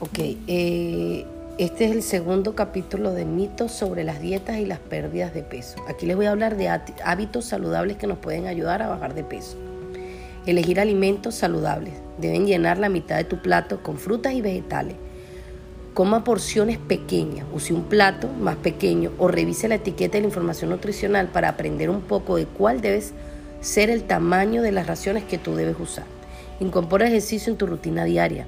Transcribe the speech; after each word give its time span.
Ok, 0.00 0.20
eh, 0.46 1.26
este 1.58 1.86
es 1.86 1.90
el 1.90 2.04
segundo 2.04 2.54
capítulo 2.54 3.14
de 3.14 3.24
mitos 3.24 3.72
sobre 3.72 4.04
las 4.04 4.20
dietas 4.20 4.58
y 4.58 4.64
las 4.64 4.78
pérdidas 4.78 5.34
de 5.34 5.42
peso. 5.42 5.84
Aquí 5.88 6.06
les 6.06 6.14
voy 6.14 6.26
a 6.26 6.30
hablar 6.30 6.56
de 6.56 6.68
hábitos 6.68 7.46
saludables 7.46 7.96
que 7.96 8.06
nos 8.06 8.18
pueden 8.18 8.46
ayudar 8.46 8.80
a 8.80 8.86
bajar 8.86 9.14
de 9.14 9.24
peso. 9.24 9.56
Elegir 10.46 10.78
alimentos 10.78 11.34
saludables. 11.34 11.94
Deben 12.16 12.46
llenar 12.46 12.78
la 12.78 12.88
mitad 12.88 13.16
de 13.16 13.24
tu 13.24 13.42
plato 13.42 13.82
con 13.82 13.98
frutas 13.98 14.34
y 14.34 14.40
vegetales. 14.40 14.94
Coma 15.94 16.22
porciones 16.22 16.78
pequeñas, 16.78 17.44
use 17.52 17.74
un 17.74 17.82
plato 17.82 18.28
más 18.28 18.54
pequeño 18.54 19.10
o 19.18 19.26
revise 19.26 19.66
la 19.66 19.74
etiqueta 19.74 20.12
de 20.12 20.20
la 20.20 20.28
información 20.28 20.70
nutricional 20.70 21.26
para 21.26 21.48
aprender 21.48 21.90
un 21.90 22.02
poco 22.02 22.36
de 22.36 22.46
cuál 22.46 22.80
debes 22.80 23.14
ser 23.60 23.90
el 23.90 24.04
tamaño 24.04 24.62
de 24.62 24.70
las 24.70 24.86
raciones 24.86 25.24
que 25.24 25.38
tú 25.38 25.56
debes 25.56 25.74
usar. 25.80 26.04
Incorpora 26.60 27.08
ejercicio 27.08 27.50
en 27.50 27.58
tu 27.58 27.66
rutina 27.66 28.04
diaria. 28.04 28.46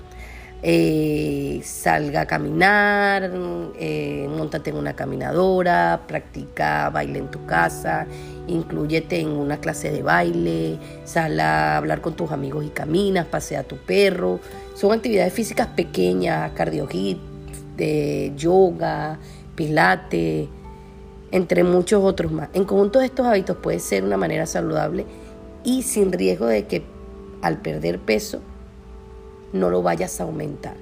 Eh, 0.63 1.63
salga 1.65 2.23
a 2.23 2.27
caminar, 2.27 3.31
eh, 3.79 4.29
montate 4.29 4.69
en 4.71 4.77
una 4.77 4.95
caminadora, 4.95 6.03
practica 6.07 6.91
baile 6.91 7.19
en 7.19 7.31
tu 7.31 7.47
casa, 7.47 8.07
incluyete 8.47 9.21
en 9.21 9.29
una 9.29 9.59
clase 9.59 9.91
de 9.91 10.03
baile, 10.03 10.79
sal 11.05 11.41
a 11.41 11.79
hablar 11.79 12.03
con 12.03 12.15
tus 12.15 12.31
amigos 12.31 12.67
y 12.67 12.69
caminas, 12.69 13.25
pasea 13.27 13.61
a 13.61 13.63
tu 13.63 13.79
perro. 13.79 14.41
Son 14.75 14.93
actividades 14.93 15.33
físicas 15.33 15.69
pequeñas, 15.69 16.53
cardio 16.53 16.87
de 17.77 18.33
yoga, 18.37 19.19
pilate, 19.55 20.47
entre 21.31 21.65
muchos 21.65 22.05
otros 22.05 22.33
más. 22.33 22.51
En 22.53 22.65
conjunto 22.65 22.99
de 22.99 23.07
estos 23.07 23.27
hábitos 23.27 23.57
puede 23.57 23.79
ser 23.79 24.05
una 24.05 24.19
manera 24.19 24.45
saludable 24.45 25.07
y 25.65 25.83
sin 25.85 26.13
riesgo 26.13 26.47
de 26.47 26.67
que 26.67 26.83
al 27.41 27.63
perder 27.63 27.99
peso 27.99 28.43
no 29.53 29.71
lo 29.71 29.83
vayas 29.83 30.21
a 30.21 30.25
aumentar, 30.25 30.75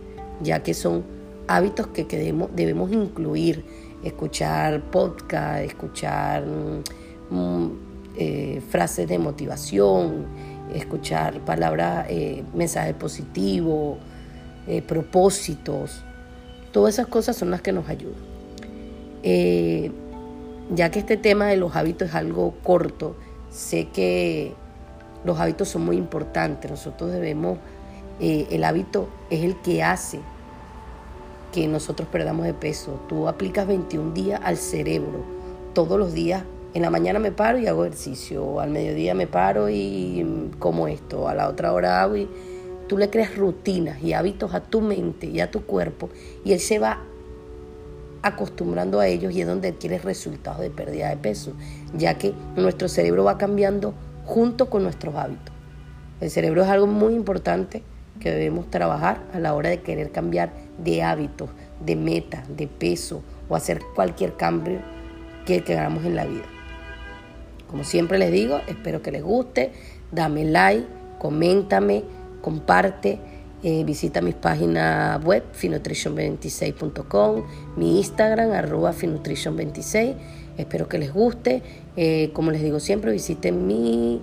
ya 0.42 0.62
que 0.62 0.74
son 0.74 1.05
hábitos 1.47 1.88
que 1.88 2.05
debemos, 2.05 2.92
incluir, 2.92 3.64
escuchar 4.05 4.83
podcast, 4.91 5.64
escuchar 5.64 6.44
mm, 7.30 7.66
eh, 8.16 8.62
frases 8.69 9.08
de 9.08 9.19
motivación, 9.19 10.27
escuchar 10.74 11.41
palabras, 11.44 12.06
eh, 12.11 12.44
mensajes 12.55 12.94
positivos, 12.94 13.98
eh, 14.66 14.83
propósitos, 14.83 16.05
Todas 16.70 16.94
esas 16.94 17.06
cosas 17.06 17.34
son 17.34 17.50
las 17.50 17.62
que 17.62 17.72
nos 17.72 17.89
ayudan. 17.89 18.20
Ya 20.74 20.91
que 20.91 20.98
este 20.98 21.16
tema 21.16 21.46
de 21.46 21.56
los 21.56 21.74
hábitos 21.74 22.11
es 22.11 22.14
algo 22.14 22.55
corto, 22.62 23.16
sé 23.50 23.89
que 23.89 24.52
los 25.24 25.41
hábitos 25.41 25.69
son 25.69 25.84
muy 25.84 25.96
importantes. 25.96 26.70
Nosotros 26.70 27.11
debemos, 27.11 27.58
eh, 28.20 28.47
el 28.50 28.64
hábito 28.64 29.08
es 29.30 29.44
el 29.44 29.56
que 29.56 29.83
hace 29.83 30.20
que 31.52 31.66
nosotros 31.66 32.08
perdamos 32.11 32.47
de 32.47 32.55
peso. 32.55 33.00
Tú 33.08 33.28
aplicas 33.28 33.66
21 33.66 34.12
días 34.12 34.41
al 34.42 34.56
cerebro. 34.56 35.24
Todos 35.74 35.98
los 35.98 36.12
días, 36.12 36.44
en 36.74 36.83
la 36.83 36.91
mañana 36.91 37.19
me 37.19 37.33
paro 37.33 37.58
y 37.58 37.66
hago 37.66 37.84
ejercicio, 37.84 38.61
al 38.61 38.70
mediodía 38.70 39.14
me 39.14 39.27
paro 39.27 39.69
y 39.70 40.50
como 40.58 40.89
esto, 40.89 41.28
a 41.28 41.34
la 41.34 41.48
otra 41.48 41.72
hora 41.72 42.02
hago 42.02 42.16
y 42.16 42.28
Tú 42.89 42.96
le 42.96 43.11
creas 43.11 43.36
rutinas 43.36 44.02
y 44.02 44.14
hábitos 44.14 44.55
a 44.55 44.61
tu 44.61 44.80
mente 44.80 45.27
y 45.27 45.41
a 45.41 45.50
tu 45.50 45.64
cuerpo 45.64 46.08
y 46.42 46.52
él 46.52 46.61
se 46.61 46.78
va 46.78 47.00
acostumbrando 48.22 48.98
a 48.98 49.06
ellos 49.06 49.33
y 49.34 49.42
es 49.42 49.46
donde 49.46 49.69
adquieres 49.69 50.05
resultados 50.05 50.61
de 50.61 50.70
pérdida 50.70 51.11
de 51.11 51.19
peso, 51.19 51.52
ya 51.94 52.16
que 52.16 52.33
nuestro 52.56 52.89
cerebro 52.89 53.24
va 53.24 53.36
cambiando 53.36 53.92
junto 54.24 54.70
con 54.70 54.83
nuestros 54.83 55.14
hábitos. 55.14 55.55
El 56.20 56.30
cerebro 56.30 56.62
es 56.62 56.69
algo 56.69 56.86
muy 56.86 57.14
importante 57.14 57.83
que 58.20 58.30
debemos 58.30 58.70
trabajar 58.70 59.22
a 59.33 59.38
la 59.38 59.55
hora 59.55 59.70
de 59.70 59.80
querer 59.80 60.11
cambiar 60.11 60.52
de 60.78 61.02
hábitos, 61.02 61.50
de 61.84 61.97
meta, 61.97 62.44
de 62.48 62.66
peso 62.66 63.23
o 63.48 63.56
hacer 63.56 63.80
cualquier 63.95 64.36
cambio 64.36 64.80
que 65.46 65.62
queramos 65.62 66.05
en 66.05 66.17
la 66.17 66.27
vida. 66.27 66.45
Como 67.68 67.84
siempre 67.84 68.18
les 68.18 68.33
digo, 68.33 68.61
espero 68.67 69.02
que 69.02 69.11
les 69.11 69.23
guste, 69.23 69.73
dame 70.11 70.45
like, 70.45 70.86
coméntame, 71.18 72.05
comparte, 72.40 73.18
eh, 73.62 73.83
visita 73.84 74.20
mis 74.23 74.35
páginas 74.35 75.23
web, 75.24 75.42
finutrition26.com, 75.52 77.42
mi 77.77 77.98
Instagram, 77.98 78.52
arroba 78.52 78.92
finutrition26. 78.92 80.14
Espero 80.56 80.89
que 80.89 80.98
les 80.98 81.12
guste. 81.12 81.62
Eh, 81.96 82.30
como 82.33 82.50
les 82.50 82.62
digo 82.62 82.79
siempre, 82.80 83.11
visiten 83.11 83.67
mi, 83.67 84.20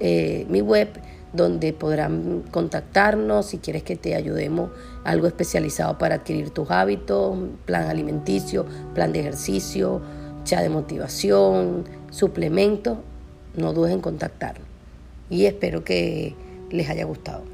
eh, 0.00 0.46
mi 0.48 0.60
web 0.60 0.88
donde 1.34 1.72
podrán 1.72 2.44
contactarnos 2.50 3.46
si 3.46 3.58
quieres 3.58 3.82
que 3.82 3.96
te 3.96 4.14
ayudemos 4.14 4.70
algo 5.04 5.26
especializado 5.26 5.98
para 5.98 6.16
adquirir 6.16 6.50
tus 6.50 6.70
hábitos, 6.70 7.36
plan 7.66 7.88
alimenticio, 7.88 8.64
plan 8.94 9.12
de 9.12 9.20
ejercicio, 9.20 10.00
chat 10.44 10.62
de 10.62 10.70
motivación, 10.70 11.84
suplementos. 12.10 12.98
No 13.56 13.72
dudes 13.72 13.92
en 13.92 14.00
contactarnos. 14.00 14.66
Y 15.28 15.46
espero 15.46 15.84
que 15.84 16.34
les 16.70 16.88
haya 16.88 17.04
gustado. 17.04 17.53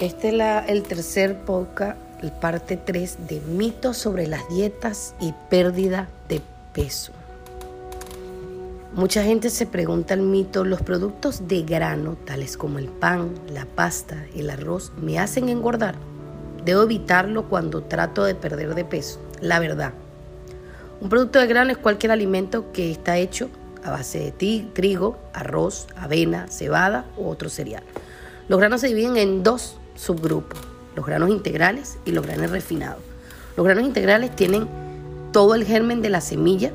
Este 0.00 0.28
es 0.28 0.34
la, 0.34 0.60
el 0.60 0.82
tercer 0.82 1.40
podcast, 1.40 1.98
parte 2.40 2.78
3 2.78 3.28
de 3.28 3.42
mitos 3.42 3.98
sobre 3.98 4.26
las 4.26 4.48
dietas 4.48 5.14
y 5.20 5.34
pérdida 5.50 6.08
de 6.26 6.40
peso. 6.72 7.12
Mucha 8.94 9.22
gente 9.22 9.50
se 9.50 9.66
pregunta 9.66 10.14
el 10.14 10.22
mito, 10.22 10.64
los 10.64 10.80
productos 10.80 11.48
de 11.48 11.64
grano, 11.64 12.16
tales 12.24 12.56
como 12.56 12.78
el 12.78 12.88
pan, 12.88 13.34
la 13.52 13.66
pasta, 13.66 14.24
el 14.34 14.48
arroz, 14.48 14.90
me 14.98 15.18
hacen 15.18 15.50
engordar. 15.50 15.96
Debo 16.64 16.84
evitarlo 16.84 17.50
cuando 17.50 17.82
trato 17.82 18.24
de 18.24 18.34
perder 18.34 18.74
de 18.74 18.86
peso. 18.86 19.20
La 19.42 19.58
verdad, 19.58 19.92
un 21.02 21.10
producto 21.10 21.40
de 21.40 21.46
grano 21.46 21.72
es 21.72 21.76
cualquier 21.76 22.12
alimento 22.12 22.72
que 22.72 22.90
está 22.90 23.18
hecho 23.18 23.50
a 23.84 23.90
base 23.90 24.32
de 24.32 24.64
trigo, 24.72 25.18
arroz, 25.34 25.88
avena, 25.94 26.48
cebada 26.48 27.04
u 27.18 27.28
otro 27.28 27.50
cereal. 27.50 27.82
Los 28.48 28.58
granos 28.58 28.80
se 28.80 28.88
dividen 28.88 29.18
en 29.18 29.42
dos 29.42 29.76
subgrupos, 30.00 30.58
los 30.96 31.04
granos 31.04 31.28
integrales 31.28 31.98
y 32.04 32.12
los 32.12 32.26
granos 32.26 32.50
refinados. 32.50 33.02
Los 33.56 33.66
granos 33.66 33.84
integrales 33.84 34.34
tienen 34.34 34.66
todo 35.32 35.54
el 35.54 35.64
germen 35.64 36.00
de 36.00 36.08
la 36.08 36.20
semilla, 36.20 36.72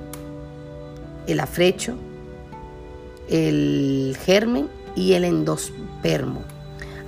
el 1.27 1.39
afrecho, 1.39 1.95
el 3.27 4.15
germen 4.23 4.69
y 4.95 5.13
el 5.13 5.25
endospermo. 5.25 6.43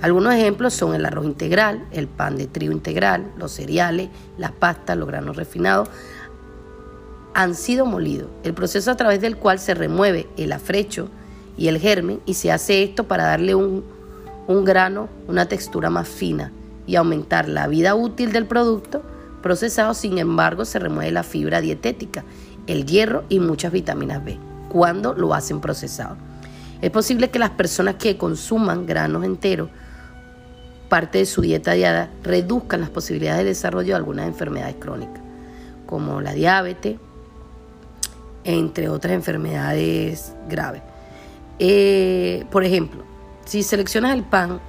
Algunos 0.00 0.34
ejemplos 0.34 0.74
son 0.74 0.94
el 0.94 1.06
arroz 1.06 1.24
integral, 1.24 1.86
el 1.92 2.08
pan 2.08 2.36
de 2.36 2.46
trigo 2.46 2.72
integral, 2.72 3.32
los 3.36 3.52
cereales, 3.52 4.08
las 4.36 4.52
pastas, 4.52 4.96
los 4.96 5.08
granos 5.08 5.36
refinados, 5.36 5.88
han 7.34 7.54
sido 7.54 7.86
molidos. 7.86 8.28
El 8.42 8.54
proceso 8.54 8.90
a 8.90 8.96
través 8.96 9.20
del 9.20 9.36
cual 9.36 9.58
se 9.60 9.74
remueve 9.74 10.28
el 10.36 10.52
afrecho 10.52 11.08
y 11.56 11.68
el 11.68 11.78
germen 11.78 12.20
y 12.26 12.34
se 12.34 12.50
hace 12.50 12.82
esto 12.82 13.04
para 13.04 13.24
darle 13.24 13.54
un, 13.54 13.84
un 14.48 14.64
grano, 14.64 15.08
una 15.28 15.46
textura 15.46 15.90
más 15.90 16.08
fina 16.08 16.50
y 16.86 16.96
aumentar 16.96 17.48
la 17.48 17.68
vida 17.68 17.94
útil 17.94 18.32
del 18.32 18.46
producto 18.46 19.02
procesado. 19.42 19.94
Sin 19.94 20.18
embargo, 20.18 20.64
se 20.64 20.80
remueve 20.80 21.12
la 21.12 21.22
fibra 21.22 21.60
dietética, 21.60 22.24
el 22.66 22.86
hierro 22.86 23.24
y 23.28 23.38
muchas 23.38 23.70
vitaminas 23.70 24.24
B 24.24 24.38
cuando 24.68 25.14
lo 25.14 25.34
hacen 25.34 25.60
procesado. 25.60 26.16
Es 26.80 26.90
posible 26.90 27.30
que 27.30 27.38
las 27.38 27.50
personas 27.50 27.96
que 27.96 28.16
consuman 28.16 28.86
granos 28.86 29.24
enteros, 29.24 29.68
parte 30.88 31.18
de 31.18 31.26
su 31.26 31.42
dieta 31.42 31.72
diaria, 31.72 32.10
reduzcan 32.22 32.80
las 32.80 32.90
posibilidades 32.90 33.42
de 33.42 33.50
desarrollo 33.50 33.88
de 33.88 33.94
algunas 33.94 34.26
enfermedades 34.26 34.76
crónicas, 34.78 35.22
como 35.86 36.20
la 36.20 36.32
diabetes, 36.32 36.98
entre 38.44 38.88
otras 38.88 39.12
enfermedades 39.12 40.32
graves. 40.48 40.82
Eh, 41.58 42.46
por 42.50 42.64
ejemplo, 42.64 43.07
si 43.48 43.62
seleccionas 43.62 44.12
el 44.12 44.24
pan 44.24 44.60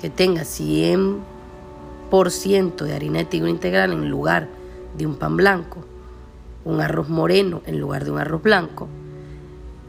que 0.00 0.08
tenga 0.08 0.42
100% 0.42 2.84
de 2.84 2.94
harina 2.94 3.18
de 3.18 3.24
trigo 3.24 3.48
integral 3.48 3.92
en 3.92 4.08
lugar 4.08 4.48
de 4.96 5.08
un 5.08 5.16
pan 5.16 5.36
blanco, 5.36 5.84
un 6.64 6.80
arroz 6.80 7.08
moreno 7.08 7.62
en 7.66 7.80
lugar 7.80 8.04
de 8.04 8.12
un 8.12 8.20
arroz 8.20 8.40
blanco, 8.40 8.86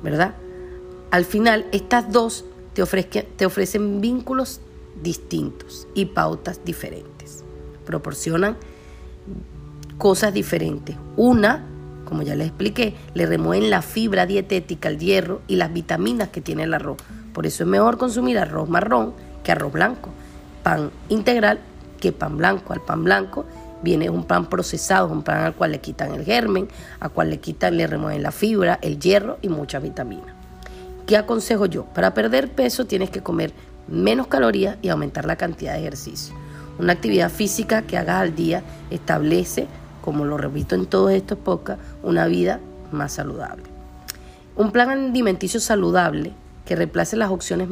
¿verdad? 0.01 0.33
Al 1.11 1.25
final, 1.25 1.67
estas 1.71 2.11
dos 2.11 2.45
te, 2.73 2.83
te 3.21 3.45
ofrecen 3.45 4.01
vínculos 4.01 4.61
distintos 5.03 5.87
y 5.93 6.05
pautas 6.05 6.65
diferentes. 6.65 7.43
Proporcionan 7.85 8.57
cosas 9.99 10.33
diferentes. 10.33 10.95
Una, 11.17 11.67
como 12.05 12.23
ya 12.23 12.33
les 12.33 12.47
expliqué, 12.47 12.95
le 13.13 13.27
remueven 13.27 13.69
la 13.69 13.83
fibra 13.83 14.25
dietética, 14.25 14.89
el 14.89 14.97
hierro 14.97 15.41
y 15.47 15.57
las 15.57 15.71
vitaminas 15.71 16.29
que 16.29 16.41
tiene 16.41 16.63
el 16.63 16.73
arroz. 16.73 16.97
Por 17.33 17.45
eso 17.45 17.63
es 17.63 17.69
mejor 17.69 17.97
consumir 17.97 18.37
arroz 18.37 18.69
marrón 18.69 19.13
que 19.43 19.51
arroz 19.51 19.73
blanco. 19.73 20.09
Pan 20.61 20.91
integral 21.09 21.59
que 21.99 22.11
pan 22.11 22.37
blanco. 22.37 22.73
Al 22.73 22.81
pan 22.81 23.03
blanco 23.03 23.45
Viene 23.83 24.09
un 24.09 24.23
pan 24.23 24.45
procesado, 24.45 25.09
un 25.09 25.23
pan 25.23 25.43
al 25.43 25.55
cual 25.55 25.73
le 25.73 25.81
quitan 25.81 26.13
el 26.13 26.23
germen, 26.23 26.69
al 27.01 27.11
cual 27.11 27.29
le 27.29 27.39
quitan, 27.39 27.75
le 27.75 27.85
remueven 27.85 28.23
la 28.23 28.31
fibra, 28.31 28.79
el 28.81 28.97
hierro 28.97 29.37
y 29.41 29.49
muchas 29.49 29.83
vitaminas. 29.83 30.33
¿Qué 31.05 31.17
aconsejo 31.17 31.65
yo? 31.65 31.83
Para 31.83 32.13
perder 32.13 32.49
peso 32.49 32.85
tienes 32.85 33.09
que 33.09 33.21
comer 33.21 33.51
menos 33.89 34.27
calorías 34.27 34.77
y 34.81 34.87
aumentar 34.87 35.25
la 35.25 35.35
cantidad 35.35 35.73
de 35.73 35.81
ejercicio. 35.81 36.33
Una 36.79 36.93
actividad 36.93 37.29
física 37.29 37.81
que 37.81 37.97
hagas 37.97 38.21
al 38.21 38.35
día 38.35 38.63
establece, 38.89 39.67
como 40.01 40.23
lo 40.23 40.37
repito 40.37 40.75
en 40.75 40.85
todos 40.85 41.11
estos 41.11 41.37
podcasts, 41.37 41.83
una 42.03 42.25
vida 42.25 42.61
más 42.93 43.11
saludable. 43.11 43.63
Un 44.55 44.71
plan 44.71 44.89
alimenticio 44.91 45.59
saludable 45.59 46.31
que 46.65 46.75
reemplace 46.75 47.15
las 47.15 47.31
opciones 47.31 47.69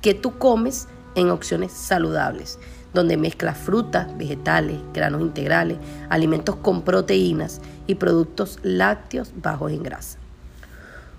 que 0.00 0.14
tú 0.14 0.38
comes 0.38 0.88
en 1.14 1.30
opciones 1.30 1.72
saludables, 1.72 2.58
donde 2.94 3.16
mezclas 3.16 3.56
frutas, 3.58 4.16
vegetales, 4.16 4.78
granos 4.92 5.20
integrales, 5.20 5.78
alimentos 6.08 6.56
con 6.56 6.82
proteínas 6.82 7.60
y 7.86 7.96
productos 7.96 8.58
lácteos 8.62 9.32
bajos 9.36 9.72
en 9.72 9.82
grasa. 9.82 10.18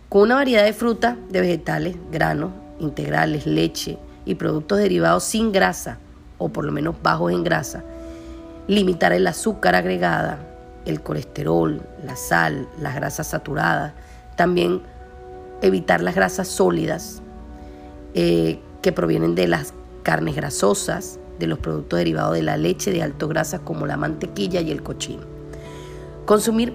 Con 0.09 0.23
una 0.23 0.35
variedad 0.35 0.65
de 0.65 0.73
frutas, 0.73 1.15
de 1.29 1.41
vegetales, 1.41 1.95
granos 2.11 2.51
integrales, 2.79 3.45
leche 3.45 3.97
y 4.25 4.35
productos 4.35 4.79
derivados 4.79 5.23
sin 5.23 5.51
grasa, 5.51 5.99
o 6.37 6.49
por 6.49 6.65
lo 6.65 6.71
menos 6.71 6.95
bajos 7.01 7.31
en 7.31 7.43
grasa, 7.43 7.83
limitar 8.67 9.13
el 9.13 9.27
azúcar 9.27 9.75
agregada, 9.75 10.39
el 10.85 11.01
colesterol, 11.01 11.81
la 12.03 12.15
sal, 12.15 12.67
las 12.79 12.95
grasas 12.95 13.27
saturadas, 13.27 13.93
también 14.35 14.81
evitar 15.61 16.01
las 16.01 16.15
grasas 16.15 16.47
sólidas 16.47 17.21
eh, 18.13 18.59
que 18.81 18.91
provienen 18.91 19.35
de 19.35 19.47
las 19.47 19.73
carnes 20.03 20.35
grasosas, 20.35 21.19
de 21.39 21.47
los 21.47 21.59
productos 21.59 21.97
derivados 21.97 22.35
de 22.35 22.43
la 22.43 22.57
leche 22.57 22.91
de 22.91 23.01
alto 23.01 23.27
grasa 23.27 23.59
como 23.59 23.85
la 23.87 23.97
mantequilla 23.97 24.61
y 24.61 24.71
el 24.71 24.83
cochino. 24.83 25.23
Consumir 26.25 26.73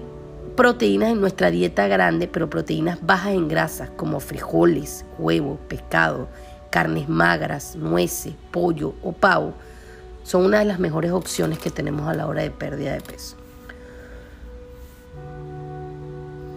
proteínas 0.55 1.11
en 1.11 1.21
nuestra 1.21 1.51
dieta 1.51 1.87
grande, 1.87 2.27
pero 2.27 2.49
proteínas 2.49 2.99
bajas 3.05 3.33
en 3.33 3.47
grasas 3.47 3.89
como 3.95 4.19
frijoles, 4.19 5.05
huevos, 5.17 5.59
pescado, 5.67 6.27
carnes 6.69 7.07
magras, 7.07 7.75
nueces, 7.75 8.33
pollo 8.51 8.93
o 9.03 9.13
pavo, 9.13 9.53
son 10.23 10.43
una 10.43 10.59
de 10.59 10.65
las 10.65 10.79
mejores 10.79 11.11
opciones 11.11 11.59
que 11.59 11.69
tenemos 11.69 12.07
a 12.07 12.13
la 12.13 12.27
hora 12.27 12.41
de 12.41 12.51
pérdida 12.51 12.93
de 12.93 13.01
peso. 13.01 13.37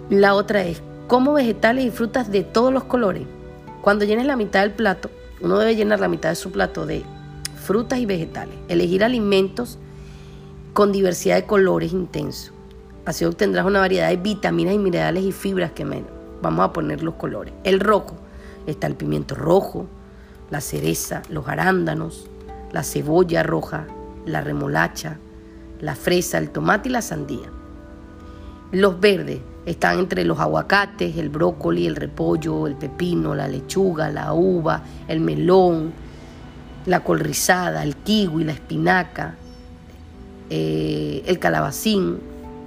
La 0.09 0.35
otra 0.35 0.65
es, 0.65 0.83
como 1.11 1.33
vegetales 1.33 1.85
y 1.85 1.91
frutas 1.91 2.31
de 2.31 2.45
todos 2.45 2.73
los 2.73 2.85
colores. 2.85 3.25
Cuando 3.83 4.05
llenes 4.05 4.27
la 4.27 4.37
mitad 4.37 4.61
del 4.61 4.71
plato, 4.71 5.11
uno 5.41 5.59
debe 5.59 5.75
llenar 5.75 5.99
la 5.99 6.07
mitad 6.07 6.29
de 6.29 6.37
su 6.37 6.53
plato 6.53 6.87
de 6.87 7.03
frutas 7.57 7.99
y 7.99 8.07
vegetales. 8.07 8.55
Elegir 8.69 9.03
alimentos 9.03 9.77
con 10.73 10.93
diversidad 10.93 11.35
de 11.35 11.47
colores 11.47 11.93
intensos. 11.93 12.53
Así 13.07 13.25
obtendrás 13.25 13.67
una 13.67 13.81
variedad 13.81 14.09
de 14.09 14.19
vitaminas 14.19 14.73
y 14.73 14.79
minerales 14.79 15.25
y 15.25 15.33
fibras 15.33 15.73
que 15.73 15.85
menos. 15.85 16.13
Vamos 16.43 16.65
a 16.65 16.73
poner 16.73 17.03
los 17.03 17.15
colores. 17.15 17.53
El 17.65 17.81
rojo 17.81 18.15
está 18.69 18.87
el 18.87 18.95
pimiento 18.95 19.35
rojo, 19.35 19.87
la 20.49 20.61
cereza, 20.61 21.23
los 21.29 21.49
arándanos, 21.49 22.29
la 22.71 22.85
cebolla 22.85 23.43
roja, 23.43 23.89
la 24.27 24.43
remolacha, 24.43 25.19
la 25.81 25.97
fresa, 25.97 26.39
el 26.39 26.51
tomate 26.51 26.89
y 26.89 26.93
la 26.93 27.03
sandía. 27.03 27.51
Los 28.71 29.01
verdes 29.01 29.41
están 29.67 29.99
entre 29.99 30.25
los 30.25 30.39
aguacates, 30.39 31.17
el 31.17 31.29
brócoli, 31.29 31.87
el 31.87 31.97
repollo, 31.97 32.67
el 32.67 32.77
pepino, 32.77 33.35
la 33.35 33.47
lechuga, 33.47 34.11
la 34.11 34.33
uva, 34.33 34.83
el 35.07 35.21
melón, 35.21 35.93
la 36.87 37.01
col 37.01 37.21
rizada, 37.21 37.83
el 37.83 37.97
kiwi, 37.97 38.45
la 38.45 38.53
espinaca, 38.53 39.35
eh, 40.49 41.23
el 41.27 41.39
calabacín 41.39 42.19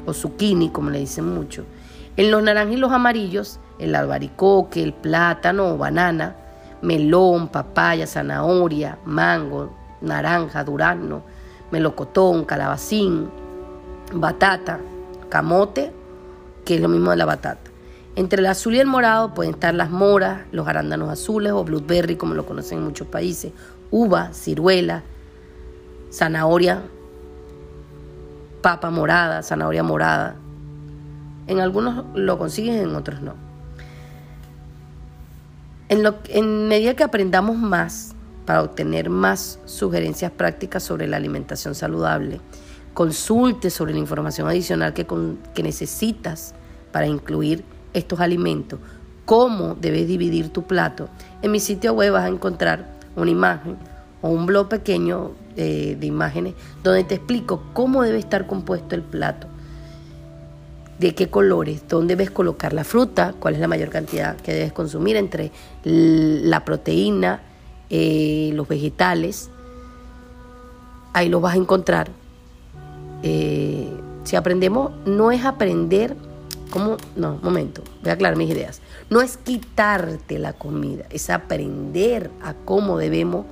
o 0.05 0.13
zucchini, 0.13 0.69
como 0.69 0.91
le 0.91 0.99
dicen 0.99 1.33
mucho. 1.33 1.65
En 2.15 2.29
los 2.29 2.43
naranjas 2.43 2.75
y 2.75 2.79
los 2.79 2.91
amarillos, 2.91 3.59
el 3.79 3.95
albaricoque, 3.95 4.83
el 4.83 4.93
plátano 4.93 5.69
o 5.69 5.77
banana, 5.77 6.35
melón, 6.83 7.47
papaya, 7.47 8.05
zanahoria, 8.05 8.99
mango, 9.05 9.73
naranja, 10.01 10.63
durazno, 10.63 11.23
melocotón, 11.71 12.45
calabacín, 12.45 13.29
batata, 14.13 14.79
camote 15.29 15.91
que 16.65 16.75
es 16.75 16.81
lo 16.81 16.89
mismo 16.89 17.11
de 17.11 17.17
la 17.17 17.25
batata. 17.25 17.71
Entre 18.15 18.39
el 18.39 18.45
azul 18.45 18.75
y 18.75 18.79
el 18.79 18.87
morado 18.87 19.33
pueden 19.33 19.55
estar 19.55 19.73
las 19.73 19.89
moras, 19.89 20.41
los 20.51 20.67
arándanos 20.67 21.09
azules 21.09 21.51
o 21.51 21.63
blueberry, 21.63 22.15
como 22.15 22.35
lo 22.35 22.45
conocen 22.45 22.77
en 22.77 22.83
muchos 22.83 23.07
países, 23.07 23.51
uva, 23.89 24.33
ciruela, 24.33 25.03
zanahoria, 26.11 26.83
papa 28.61 28.91
morada, 28.91 29.41
zanahoria 29.41 29.81
morada. 29.83 30.35
En 31.47 31.59
algunos 31.59 32.05
lo 32.15 32.37
consiguen, 32.37 32.77
en 32.77 32.95
otros 32.95 33.21
no. 33.21 33.33
En, 35.89 36.03
lo, 36.03 36.15
en 36.29 36.67
medida 36.67 36.95
que 36.95 37.03
aprendamos 37.03 37.57
más 37.57 38.15
para 38.45 38.61
obtener 38.61 39.09
más 39.09 39.59
sugerencias 39.65 40.31
prácticas 40.31 40.83
sobre 40.83 41.07
la 41.07 41.17
alimentación 41.17 41.75
saludable, 41.75 42.41
Consulte 42.93 43.71
sobre 43.71 43.93
la 43.93 43.99
información 43.99 44.47
adicional 44.47 44.93
que, 44.93 45.07
necesitas 45.63 46.53
para 46.91 47.07
incluir 47.07 47.63
estos 47.93 48.19
alimentos, 48.19 48.79
cómo 49.25 49.75
debes 49.75 50.07
dividir 50.07 50.49
tu 50.49 50.63
plato. 50.63 51.09
En 51.41 51.51
mi 51.51 51.59
sitio 51.59 51.93
web 51.93 52.13
vas 52.13 52.25
a 52.25 52.27
encontrar 52.27 52.87
una 53.15 53.31
imagen 53.31 53.77
o 54.21 54.29
un 54.29 54.45
blog 54.45 54.69
pequeño 54.69 55.31
eh, 55.55 55.97
de 55.99 56.05
imágenes 56.05 56.53
donde 56.83 57.03
te 57.03 57.15
explico 57.15 57.63
cómo 57.73 58.03
debe 58.03 58.19
estar 58.19 58.45
compuesto 58.45 58.93
el 58.93 59.01
plato, 59.01 59.47
de 60.99 61.15
qué 61.15 61.29
colores, 61.29 61.87
dónde 61.87 62.15
debes 62.15 62.29
colocar 62.29 62.73
la 62.73 62.83
fruta, 62.83 63.33
cuál 63.39 63.55
es 63.55 63.59
la 63.59 63.67
mayor 63.67 63.89
cantidad 63.89 64.35
que 64.35 64.53
debes 64.53 64.71
consumir 64.71 65.15
entre 65.15 65.51
la 65.83 66.63
proteína, 66.63 67.41
eh, 67.89 68.51
los 68.53 68.67
vegetales. 68.67 69.49
Ahí 71.13 71.29
lo 71.29 71.41
vas 71.41 71.55
a 71.55 71.57
encontrar 71.57 72.22
eh, 73.23 73.89
si 74.23 74.35
aprendemos, 74.35 74.91
no 75.05 75.31
es 75.31 75.45
aprender, 75.45 76.15
¿cómo? 76.69 76.97
No, 77.15 77.39
momento, 77.41 77.81
voy 78.01 78.11
a 78.11 78.13
aclarar 78.13 78.37
mis 78.37 78.49
ideas. 78.49 78.81
No 79.09 79.21
es 79.21 79.37
quitarte 79.37 80.39
la 80.39 80.53
comida, 80.53 81.05
es 81.09 81.29
aprender 81.29 82.29
a 82.41 82.53
cómo 82.53 82.97
debemos 82.97 83.45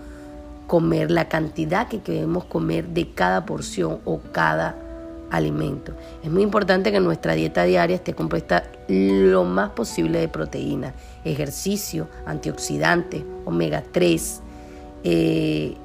comer, 0.67 1.11
la 1.11 1.27
cantidad 1.27 1.87
que 1.87 1.99
debemos 1.99 2.45
comer 2.45 2.87
de 2.87 3.09
cada 3.09 3.45
porción 3.45 3.99
o 4.05 4.19
cada 4.31 4.75
alimento. 5.29 5.93
Es 6.23 6.29
muy 6.29 6.43
importante 6.43 6.91
que 6.91 6.99
nuestra 6.99 7.33
dieta 7.33 7.63
diaria 7.63 7.95
esté 7.95 8.13
compuesta 8.13 8.63
lo 8.87 9.43
más 9.43 9.71
posible 9.71 10.19
de 10.19 10.27
proteínas, 10.27 10.93
ejercicio, 11.25 12.07
antioxidantes, 12.25 13.23
omega 13.45 13.83
3. 13.91 14.41
Eh, 15.03 15.75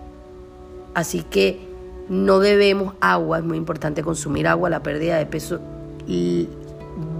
así 0.94 1.22
que 1.22 1.65
no 2.08 2.38
debemos 2.38 2.94
agua, 3.00 3.38
es 3.38 3.44
muy 3.44 3.56
importante 3.56 4.02
consumir 4.02 4.46
agua, 4.46 4.70
la 4.70 4.82
pérdida 4.82 5.18
de 5.18 5.26
peso 5.26 5.60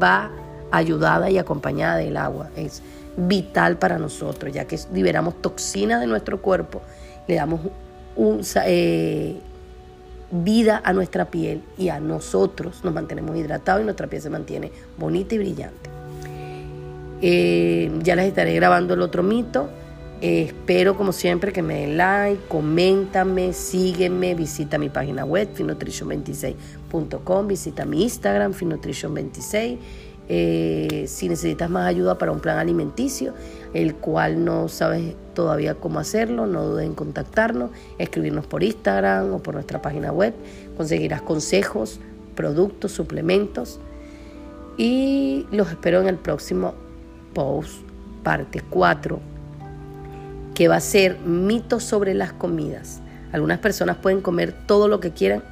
va 0.02 0.30
ayudada 0.70 1.30
y 1.30 1.38
acompañada 1.38 1.96
del 1.96 2.16
agua, 2.16 2.50
es 2.56 2.82
vital 3.16 3.78
para 3.78 3.98
nosotros, 3.98 4.52
ya 4.52 4.66
que 4.66 4.78
liberamos 4.92 5.40
toxinas 5.40 6.00
de 6.00 6.06
nuestro 6.06 6.40
cuerpo, 6.40 6.82
le 7.26 7.36
damos 7.36 7.60
eh, 8.64 9.40
vida 10.30 10.80
a 10.84 10.92
nuestra 10.92 11.26
piel 11.26 11.62
y 11.78 11.88
a 11.88 12.00
nosotros 12.00 12.84
nos 12.84 12.92
mantenemos 12.92 13.36
hidratados 13.36 13.82
y 13.82 13.84
nuestra 13.84 14.06
piel 14.06 14.22
se 14.22 14.30
mantiene 14.30 14.70
bonita 14.98 15.34
y 15.34 15.38
brillante. 15.38 15.90
Eh, 17.22 17.90
ya 18.02 18.14
les 18.14 18.26
estaré 18.26 18.54
grabando 18.54 18.94
el 18.94 19.00
otro 19.00 19.22
mito 19.22 19.70
espero 20.20 20.96
como 20.96 21.12
siempre 21.12 21.52
que 21.52 21.62
me 21.62 21.80
den 21.80 21.96
like, 21.96 22.42
coméntame, 22.48 23.52
sígueme, 23.52 24.34
visita 24.34 24.78
mi 24.78 24.88
página 24.88 25.24
web 25.24 25.48
finotrition26.com, 25.54 27.46
visita 27.46 27.84
mi 27.84 28.02
Instagram 28.02 28.52
finotrition26. 28.52 29.78
Eh, 30.28 31.04
si 31.06 31.28
necesitas 31.28 31.70
más 31.70 31.86
ayuda 31.86 32.18
para 32.18 32.32
un 32.32 32.40
plan 32.40 32.58
alimenticio, 32.58 33.32
el 33.74 33.94
cual 33.94 34.44
no 34.44 34.66
sabes 34.68 35.14
todavía 35.34 35.76
cómo 35.76 36.00
hacerlo, 36.00 36.46
no 36.46 36.64
dudes 36.64 36.86
en 36.86 36.94
contactarnos, 36.94 37.70
escribirnos 37.98 38.44
por 38.46 38.64
Instagram 38.64 39.34
o 39.34 39.38
por 39.38 39.54
nuestra 39.54 39.80
página 39.82 40.10
web. 40.10 40.34
Conseguirás 40.76 41.22
consejos, 41.22 42.00
productos, 42.34 42.90
suplementos. 42.90 43.78
Y 44.76 45.46
los 45.52 45.70
espero 45.70 46.00
en 46.00 46.08
el 46.08 46.16
próximo 46.16 46.74
post, 47.32 47.82
parte 48.24 48.62
4 48.68 49.35
que 50.56 50.68
va 50.68 50.76
a 50.76 50.80
ser 50.80 51.18
mito 51.18 51.80
sobre 51.80 52.14
las 52.14 52.32
comidas. 52.32 53.00
Algunas 53.30 53.58
personas 53.58 53.98
pueden 53.98 54.22
comer 54.22 54.54
todo 54.66 54.88
lo 54.88 55.00
que 55.00 55.10
quieran 55.10 55.44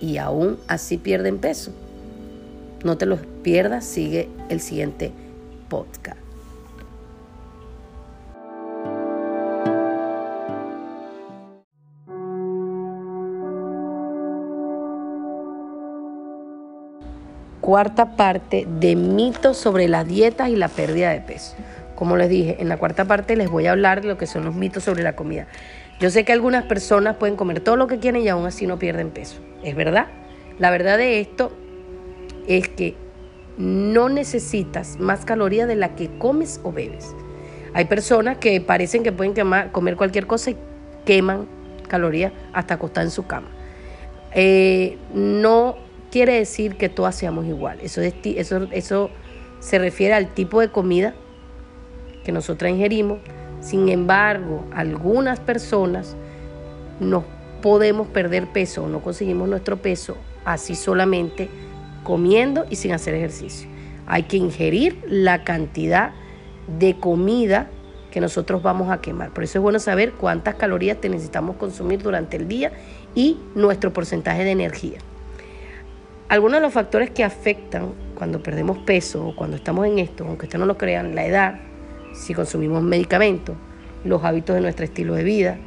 y 0.00 0.18
aún 0.18 0.56
así 0.68 0.98
pierden 0.98 1.38
peso. 1.38 1.72
No 2.84 2.96
te 2.96 3.06
los 3.06 3.18
pierdas, 3.42 3.84
sigue 3.84 4.28
el 4.48 4.60
siguiente 4.60 5.10
podcast. 5.68 6.20
cuarta 17.60 18.14
parte 18.14 18.64
de 18.78 18.94
mitos 18.94 19.56
sobre 19.56 19.88
las 19.88 20.06
dietas 20.06 20.50
y 20.50 20.54
la 20.54 20.68
pérdida 20.68 21.10
de 21.10 21.20
peso. 21.20 21.56
Como 21.96 22.16
les 22.16 22.28
dije, 22.28 22.56
en 22.60 22.68
la 22.68 22.76
cuarta 22.76 23.06
parte 23.06 23.34
les 23.34 23.50
voy 23.50 23.66
a 23.66 23.72
hablar 23.72 24.02
de 24.02 24.08
lo 24.08 24.18
que 24.18 24.26
son 24.26 24.44
los 24.44 24.54
mitos 24.54 24.84
sobre 24.84 25.02
la 25.02 25.16
comida. 25.16 25.48
Yo 25.98 26.10
sé 26.10 26.24
que 26.24 26.32
algunas 26.32 26.64
personas 26.64 27.16
pueden 27.16 27.36
comer 27.36 27.60
todo 27.60 27.76
lo 27.76 27.86
que 27.86 27.98
quieren 27.98 28.22
y 28.22 28.28
aún 28.28 28.46
así 28.46 28.66
no 28.66 28.78
pierden 28.78 29.10
peso. 29.10 29.40
¿Es 29.64 29.74
verdad? 29.74 30.06
La 30.58 30.70
verdad 30.70 30.98
de 30.98 31.20
esto 31.20 31.50
es 32.46 32.68
que 32.68 32.94
no 33.56 34.10
necesitas 34.10 34.98
más 35.00 35.24
calorías 35.24 35.66
de 35.66 35.76
la 35.76 35.94
que 35.94 36.10
comes 36.18 36.60
o 36.62 36.70
bebes. 36.70 37.14
Hay 37.72 37.86
personas 37.86 38.38
que 38.38 38.60
parecen 38.60 39.02
que 39.02 39.12
pueden 39.12 39.34
comer 39.72 39.96
cualquier 39.96 40.26
cosa 40.26 40.50
y 40.50 40.56
queman 41.06 41.48
calorías 41.88 42.32
hasta 42.52 42.74
acostar 42.74 43.04
en 43.04 43.10
su 43.10 43.26
cama. 43.26 43.48
Eh, 44.34 44.98
no 45.14 45.76
quiere 46.10 46.34
decir 46.34 46.76
que 46.76 46.90
todas 46.90 47.14
seamos 47.14 47.46
igual. 47.46 47.78
Eso, 47.80 48.02
eso, 48.02 48.68
eso 48.70 49.10
se 49.60 49.78
refiere 49.78 50.12
al 50.12 50.28
tipo 50.34 50.60
de 50.60 50.68
comida 50.68 51.14
que 52.26 52.32
nosotros 52.32 52.68
ingerimos. 52.68 53.20
Sin 53.60 53.88
embargo, 53.88 54.64
algunas 54.74 55.38
personas 55.38 56.16
no 56.98 57.24
podemos 57.62 58.08
perder 58.08 58.48
peso 58.48 58.84
o 58.84 58.88
no 58.88 59.00
conseguimos 59.00 59.48
nuestro 59.48 59.76
peso 59.76 60.16
así 60.44 60.74
solamente 60.74 61.48
comiendo 62.02 62.66
y 62.68 62.76
sin 62.76 62.92
hacer 62.92 63.14
ejercicio. 63.14 63.68
Hay 64.08 64.24
que 64.24 64.36
ingerir 64.36 65.02
la 65.06 65.44
cantidad 65.44 66.10
de 66.78 66.98
comida 66.98 67.70
que 68.10 68.20
nosotros 68.20 68.60
vamos 68.60 68.90
a 68.90 69.00
quemar. 69.00 69.30
Por 69.30 69.44
eso 69.44 69.58
es 69.58 69.62
bueno 69.62 69.78
saber 69.78 70.12
cuántas 70.12 70.56
calorías 70.56 71.00
te 71.00 71.08
necesitamos 71.08 71.56
consumir 71.56 72.02
durante 72.02 72.36
el 72.36 72.48
día 72.48 72.72
y 73.14 73.38
nuestro 73.54 73.92
porcentaje 73.92 74.42
de 74.42 74.50
energía. 74.50 74.98
Algunos 76.28 76.56
de 76.56 76.62
los 76.62 76.72
factores 76.72 77.10
que 77.10 77.22
afectan 77.22 77.92
cuando 78.16 78.42
perdemos 78.42 78.78
peso 78.78 79.28
o 79.28 79.36
cuando 79.36 79.56
estamos 79.56 79.86
en 79.86 80.00
esto, 80.00 80.24
aunque 80.24 80.46
ustedes 80.46 80.58
no 80.58 80.66
lo 80.66 80.76
crean, 80.76 81.14
la 81.14 81.24
edad, 81.24 81.60
si 82.16 82.34
consumimos 82.34 82.82
medicamentos, 82.82 83.56
los 84.04 84.24
hábitos 84.24 84.56
de 84.56 84.62
nuestro 84.62 84.84
estilo 84.84 85.14
de 85.14 85.24
vida, 85.24 85.58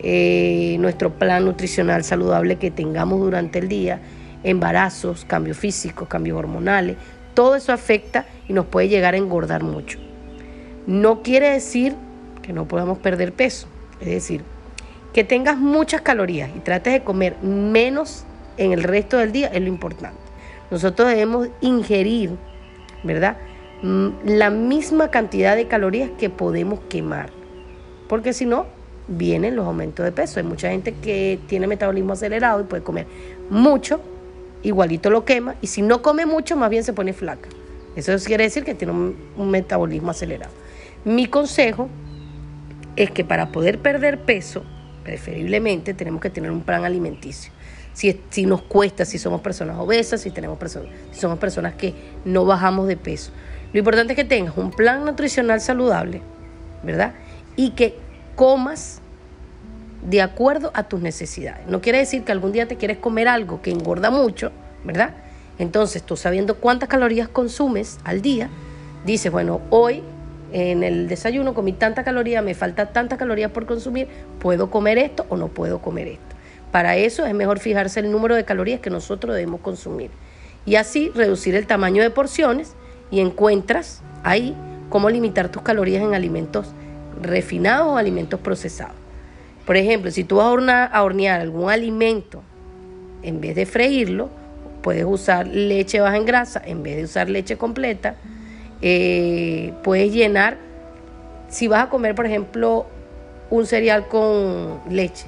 eh, 0.00 0.76
nuestro 0.78 1.14
plan 1.18 1.44
nutricional 1.44 2.04
saludable 2.04 2.56
que 2.56 2.70
tengamos 2.70 3.20
durante 3.20 3.58
el 3.58 3.68
día, 3.68 4.00
embarazos, 4.44 5.24
cambios 5.24 5.56
físicos, 5.56 6.08
cambios 6.08 6.38
hormonales, 6.38 6.96
todo 7.34 7.56
eso 7.56 7.72
afecta 7.72 8.26
y 8.48 8.52
nos 8.52 8.66
puede 8.66 8.88
llegar 8.88 9.14
a 9.14 9.16
engordar 9.16 9.62
mucho. 9.62 9.98
No 10.86 11.22
quiere 11.22 11.50
decir 11.50 11.94
que 12.42 12.52
no 12.52 12.66
podamos 12.66 12.98
perder 12.98 13.32
peso, 13.32 13.68
es 14.00 14.08
decir, 14.08 14.42
que 15.12 15.24
tengas 15.24 15.58
muchas 15.58 16.00
calorías 16.00 16.50
y 16.56 16.60
trates 16.60 16.92
de 16.92 17.02
comer 17.02 17.36
menos 17.42 18.24
en 18.56 18.72
el 18.72 18.82
resto 18.82 19.18
del 19.18 19.32
día 19.32 19.48
es 19.48 19.60
lo 19.60 19.68
importante. 19.68 20.18
Nosotros 20.70 21.08
debemos 21.08 21.48
ingerir, 21.60 22.36
¿verdad? 23.02 23.36
Mm, 23.82 24.08
la 24.24 24.50
misma 24.50 25.10
cantidad 25.10 25.56
de 25.56 25.68
calorías 25.68 26.10
que 26.18 26.30
podemos 26.30 26.80
quemar, 26.88 27.30
porque 28.08 28.32
si 28.32 28.44
no, 28.44 28.66
vienen 29.08 29.56
los 29.56 29.66
aumentos 29.66 30.04
de 30.04 30.12
peso. 30.12 30.38
Hay 30.38 30.46
mucha 30.46 30.70
gente 30.70 30.94
que 30.94 31.38
tiene 31.46 31.66
metabolismo 31.66 32.12
acelerado 32.12 32.60
y 32.60 32.64
puede 32.64 32.82
comer 32.82 33.06
mucho 33.50 34.00
igualito 34.62 35.10
lo 35.10 35.24
quema 35.24 35.54
y 35.62 35.68
si 35.68 35.82
no 35.82 36.02
come 36.02 36.26
mucho 36.26 36.56
más 36.56 36.70
bien 36.70 36.84
se 36.84 36.92
pone 36.92 37.12
flaca. 37.12 37.48
Eso 37.96 38.12
quiere 38.24 38.44
decir 38.44 38.64
que 38.64 38.74
tiene 38.74 38.92
un, 38.92 39.50
metabolismo 39.50 40.10
acelerado. 40.10 40.52
Mi 41.04 41.26
consejo 41.26 41.88
es 42.94 43.10
que 43.10 43.24
para 43.24 43.50
poder 43.50 43.78
perder 43.80 44.20
peso, 44.20 44.62
preferiblemente 45.02 45.94
tenemos 45.94 46.20
que 46.20 46.30
tener 46.30 46.50
un 46.50 46.60
plan 46.60 46.84
alimenticio. 46.84 47.52
Si, 47.94 48.46
nos 48.46 48.62
cuesta, 48.62 49.04
si 49.04 49.18
somos 49.18 49.40
personas 49.40 49.76
obesas, 49.78 50.20
si, 50.20 50.30
tenemos 50.30 50.58
personas, 50.58 50.90
si 51.10 51.18
somos 51.18 51.40
personas 51.40 51.74
que 51.74 51.94
no 52.24 52.44
bajamos 52.44 52.86
de 52.86 52.96
peso. 52.96 53.32
Lo 53.72 53.78
importante 53.78 54.14
es 54.14 54.16
que 54.16 54.24
tengas 54.24 54.56
un 54.56 54.70
plan 54.70 55.04
nutricional 55.04 55.60
saludable, 55.60 56.22
¿verdad? 56.82 57.14
Y 57.56 57.70
que 57.70 57.96
comas 58.34 59.00
de 60.02 60.22
acuerdo 60.22 60.70
a 60.74 60.84
tus 60.84 61.00
necesidades. 61.00 61.66
No 61.66 61.80
quiere 61.80 61.98
decir 61.98 62.24
que 62.24 62.32
algún 62.32 62.52
día 62.52 62.66
te 62.66 62.76
quieres 62.76 62.98
comer 62.98 63.28
algo 63.28 63.60
que 63.60 63.70
engorda 63.70 64.10
mucho, 64.10 64.52
¿verdad? 64.84 65.14
Entonces, 65.58 66.02
tú 66.02 66.16
sabiendo 66.16 66.56
cuántas 66.56 66.88
calorías 66.88 67.28
consumes 67.28 67.98
al 68.04 68.22
día, 68.22 68.48
dices, 69.04 69.30
bueno, 69.30 69.60
hoy 69.70 70.02
en 70.52 70.82
el 70.82 71.08
desayuno 71.08 71.52
comí 71.52 71.72
tanta 71.72 72.04
caloría, 72.04 72.40
me 72.42 72.54
falta 72.54 72.92
tanta 72.92 73.16
calorías 73.16 73.50
por 73.50 73.66
consumir, 73.66 74.08
¿puedo 74.38 74.70
comer 74.70 74.98
esto 74.98 75.26
o 75.28 75.36
no 75.36 75.48
puedo 75.48 75.80
comer 75.80 76.08
esto? 76.08 76.36
Para 76.70 76.96
eso 76.96 77.26
es 77.26 77.34
mejor 77.34 77.58
fijarse 77.58 78.00
el 78.00 78.10
número 78.10 78.34
de 78.34 78.44
calorías 78.44 78.80
que 78.80 78.90
nosotros 78.90 79.34
debemos 79.34 79.60
consumir. 79.60 80.10
Y 80.64 80.76
así 80.76 81.10
reducir 81.14 81.54
el 81.54 81.66
tamaño 81.66 82.02
de 82.02 82.10
porciones 82.10 82.74
y 83.10 83.20
encuentras 83.20 84.02
ahí 84.22 84.54
cómo 84.88 85.10
limitar 85.10 85.50
tus 85.50 85.62
calorías 85.62 86.02
en 86.02 86.14
alimentos 86.14 86.68
refinados 87.20 87.88
o 87.88 87.96
alimentos 87.96 88.40
procesados. 88.40 88.96
Por 89.66 89.76
ejemplo, 89.76 90.10
si 90.10 90.24
tú 90.24 90.36
vas 90.36 90.46
a 90.90 91.02
hornear, 91.02 91.40
algún 91.40 91.70
alimento, 91.70 92.42
en 93.22 93.40
vez 93.40 93.54
de 93.54 93.66
freírlo, 93.66 94.30
puedes 94.82 95.04
usar 95.04 95.46
leche 95.46 96.00
baja 96.00 96.16
en 96.16 96.24
grasa 96.24 96.62
en 96.64 96.82
vez 96.82 96.96
de 96.96 97.04
usar 97.04 97.28
leche 97.28 97.56
completa. 97.56 98.14
Eh, 98.80 99.74
puedes 99.82 100.12
llenar, 100.12 100.56
si 101.48 101.68
vas 101.68 101.84
a 101.84 101.90
comer, 101.90 102.14
por 102.14 102.26
ejemplo, 102.26 102.86
un 103.50 103.66
cereal 103.66 104.08
con 104.08 104.80
leche, 104.88 105.26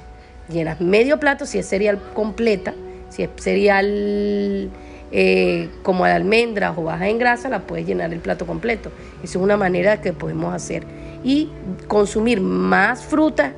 llenas 0.49 0.79
medio 0.79 1.19
plato 1.19 1.45
si 1.45 1.59
es 1.59 1.67
cereal 1.67 1.99
completa, 2.13 2.73
si 3.09 3.23
es 3.23 3.29
cereal 3.37 4.69
eh, 5.11 5.69
como 5.83 6.05
almendras 6.05 6.77
o 6.77 6.83
baja 6.83 7.07
en 7.07 7.19
grasa, 7.19 7.49
la 7.49 7.61
puedes 7.61 7.85
llenar 7.85 8.13
el 8.13 8.19
plato 8.19 8.45
completo. 8.45 8.91
Esa 9.23 9.37
es 9.37 9.43
una 9.43 9.57
manera 9.57 10.01
que 10.01 10.13
podemos 10.13 10.53
hacer. 10.53 10.83
Y 11.23 11.49
consumir 11.87 12.41
más 12.41 13.03
fruta 13.03 13.53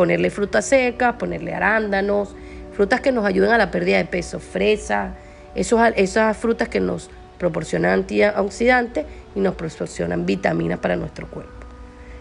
ponerle 0.00 0.30
frutas 0.30 0.64
secas, 0.64 1.16
ponerle 1.16 1.52
arándanos, 1.52 2.34
frutas 2.72 3.02
que 3.02 3.12
nos 3.12 3.26
ayuden 3.26 3.50
a 3.50 3.58
la 3.58 3.70
pérdida 3.70 3.98
de 3.98 4.06
peso, 4.06 4.40
fresa, 4.40 5.14
esas 5.54 6.36
frutas 6.38 6.70
que 6.70 6.80
nos 6.80 7.10
proporcionan 7.38 7.90
antioxidantes 7.92 9.04
y 9.34 9.40
nos 9.40 9.56
proporcionan 9.56 10.24
vitaminas 10.24 10.78
para 10.78 10.96
nuestro 10.96 11.28
cuerpo. 11.28 11.52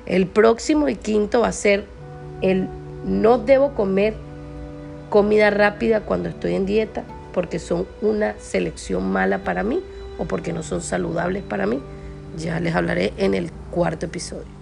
El 0.06 0.28
próximo 0.28 0.90
y 0.90 0.98
quinto 0.98 1.40
va 1.40 1.48
a 1.48 1.54
ser 1.54 1.86
el 2.42 2.68
no 3.06 3.38
debo 3.38 3.74
comer 3.76 4.16
comida 5.10 5.50
rápida 5.50 6.02
cuando 6.02 6.28
estoy 6.28 6.56
en 6.56 6.66
dieta 6.66 7.06
porque 7.34 7.60
son 7.60 7.88
una 8.02 8.38
selección 8.40 9.12
mala 9.12 9.44
para 9.44 9.64
mí 9.64 9.82
o 10.18 10.26
porque 10.26 10.54
no 10.54 10.64
son 10.64 10.82
saludables 10.82 11.44
para 11.44 11.66
mí. 11.66 11.82
Ya 12.38 12.60
les 12.60 12.76
hablaré 12.76 13.14
en 13.18 13.34
el 13.34 13.52
cuarto 13.72 14.06
episodio. 14.06 14.60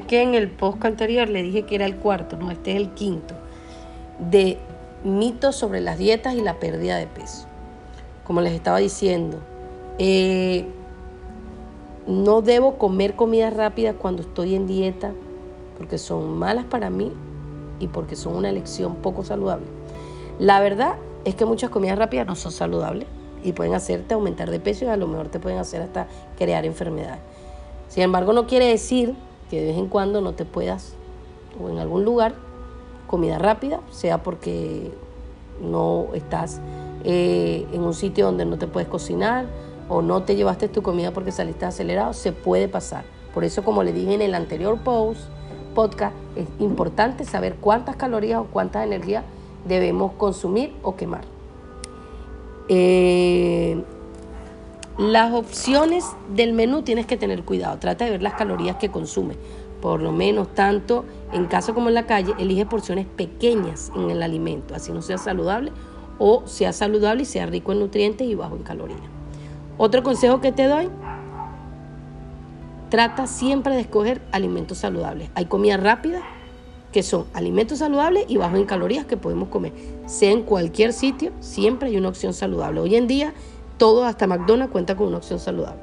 que 0.00 0.22
en 0.22 0.34
el 0.34 0.50
post 0.50 0.84
anterior 0.84 1.28
le 1.28 1.42
dije 1.42 1.62
que 1.62 1.76
era 1.76 1.86
el 1.86 1.96
cuarto, 1.96 2.36
no, 2.36 2.50
este 2.50 2.72
es 2.72 2.76
el 2.76 2.90
quinto, 2.90 3.34
de 4.18 4.58
mitos 5.04 5.56
sobre 5.56 5.80
las 5.80 5.98
dietas 5.98 6.34
y 6.34 6.40
la 6.40 6.58
pérdida 6.58 6.96
de 6.96 7.06
peso. 7.06 7.46
Como 8.24 8.40
les 8.40 8.52
estaba 8.52 8.78
diciendo, 8.78 9.40
eh, 9.98 10.66
no 12.06 12.42
debo 12.42 12.76
comer 12.76 13.16
comida 13.16 13.50
rápida 13.50 13.94
cuando 13.94 14.22
estoy 14.22 14.54
en 14.54 14.66
dieta 14.66 15.12
porque 15.78 15.98
son 15.98 16.38
malas 16.38 16.64
para 16.64 16.90
mí 16.90 17.12
y 17.80 17.88
porque 17.88 18.16
son 18.16 18.36
una 18.36 18.50
elección 18.50 18.96
poco 18.96 19.24
saludable. 19.24 19.66
La 20.38 20.60
verdad 20.60 20.96
es 21.24 21.34
que 21.34 21.44
muchas 21.44 21.70
comidas 21.70 21.98
rápidas 21.98 22.26
no 22.26 22.36
son 22.36 22.52
saludables 22.52 23.06
y 23.42 23.52
pueden 23.52 23.74
hacerte 23.74 24.14
aumentar 24.14 24.50
de 24.50 24.60
peso 24.60 24.84
y 24.84 24.88
a 24.88 24.96
lo 24.96 25.06
mejor 25.06 25.28
te 25.28 25.38
pueden 25.38 25.58
hacer 25.58 25.82
hasta 25.82 26.06
crear 26.36 26.64
enfermedades. 26.64 27.20
Sin 27.88 28.02
embargo, 28.02 28.32
no 28.32 28.46
quiere 28.46 28.66
decir 28.66 29.14
que 29.50 29.60
de 29.60 29.68
vez 29.68 29.78
en 29.78 29.88
cuando 29.88 30.20
no 30.20 30.32
te 30.32 30.44
puedas, 30.44 30.94
o 31.62 31.68
en 31.68 31.78
algún 31.78 32.04
lugar, 32.04 32.34
comida 33.06 33.38
rápida, 33.38 33.80
sea 33.90 34.22
porque 34.22 34.90
no 35.60 36.06
estás 36.14 36.60
eh, 37.04 37.66
en 37.72 37.82
un 37.82 37.94
sitio 37.94 38.26
donde 38.26 38.44
no 38.44 38.58
te 38.58 38.66
puedes 38.66 38.88
cocinar 38.88 39.46
o 39.88 40.02
no 40.02 40.22
te 40.22 40.36
llevaste 40.36 40.68
tu 40.68 40.82
comida 40.82 41.12
porque 41.12 41.32
saliste 41.32 41.64
acelerado, 41.64 42.12
se 42.12 42.32
puede 42.32 42.68
pasar. 42.68 43.04
Por 43.32 43.44
eso, 43.44 43.62
como 43.62 43.82
le 43.82 43.92
dije 43.92 44.14
en 44.14 44.22
el 44.22 44.34
anterior 44.34 44.78
post, 44.78 45.20
podcast, 45.74 46.14
es 46.36 46.46
importante 46.60 47.24
saber 47.24 47.56
cuántas 47.56 47.96
calorías 47.96 48.40
o 48.40 48.44
cuántas 48.44 48.84
energías 48.84 49.24
debemos 49.66 50.12
consumir 50.12 50.72
o 50.82 50.96
quemar. 50.96 51.22
Eh, 52.68 53.82
las 54.96 55.34
opciones 55.34 56.04
del 56.34 56.52
menú 56.52 56.82
tienes 56.82 57.06
que 57.06 57.16
tener 57.16 57.42
cuidado. 57.42 57.78
Trata 57.78 58.04
de 58.04 58.12
ver 58.12 58.22
las 58.22 58.34
calorías 58.34 58.76
que 58.76 58.90
consume. 58.90 59.34
Por 59.82 60.00
lo 60.00 60.12
menos, 60.12 60.54
tanto 60.54 61.04
en 61.32 61.46
casa 61.46 61.74
como 61.74 61.88
en 61.88 61.94
la 61.94 62.06
calle, 62.06 62.32
elige 62.38 62.64
porciones 62.64 63.06
pequeñas 63.06 63.90
en 63.96 64.10
el 64.10 64.22
alimento, 64.22 64.74
así 64.74 64.92
no 64.92 65.02
sea 65.02 65.18
saludable 65.18 65.72
o 66.18 66.42
sea 66.46 66.72
saludable 66.72 67.22
y 67.22 67.26
sea 67.26 67.46
rico 67.46 67.72
en 67.72 67.80
nutrientes 67.80 68.26
y 68.26 68.34
bajo 68.34 68.56
en 68.56 68.62
calorías. 68.62 69.00
Otro 69.76 70.02
consejo 70.02 70.40
que 70.40 70.52
te 70.52 70.68
doy, 70.68 70.88
trata 72.90 73.26
siempre 73.26 73.74
de 73.74 73.80
escoger 73.80 74.20
alimentos 74.30 74.78
saludables. 74.78 75.30
Hay 75.34 75.46
comida 75.46 75.76
rápida, 75.76 76.22
que 76.92 77.02
son 77.02 77.26
alimentos 77.34 77.78
saludables 77.78 78.24
y 78.28 78.36
bajos 78.36 78.60
en 78.60 78.66
calorías 78.66 79.04
que 79.04 79.16
podemos 79.16 79.48
comer. 79.48 79.72
Sea 80.06 80.30
en 80.30 80.42
cualquier 80.42 80.92
sitio, 80.92 81.32
siempre 81.40 81.88
hay 81.88 81.96
una 81.96 82.08
opción 82.08 82.32
saludable. 82.32 82.78
Hoy 82.78 82.94
en 82.94 83.08
día, 83.08 83.34
todo, 83.78 84.04
hasta 84.04 84.28
McDonald's, 84.28 84.70
cuenta 84.70 84.96
con 84.96 85.08
una 85.08 85.16
opción 85.16 85.40
saludable. 85.40 85.82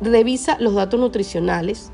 Revisa 0.00 0.56
los 0.60 0.74
datos 0.74 0.98
nutricionales. 0.98 1.90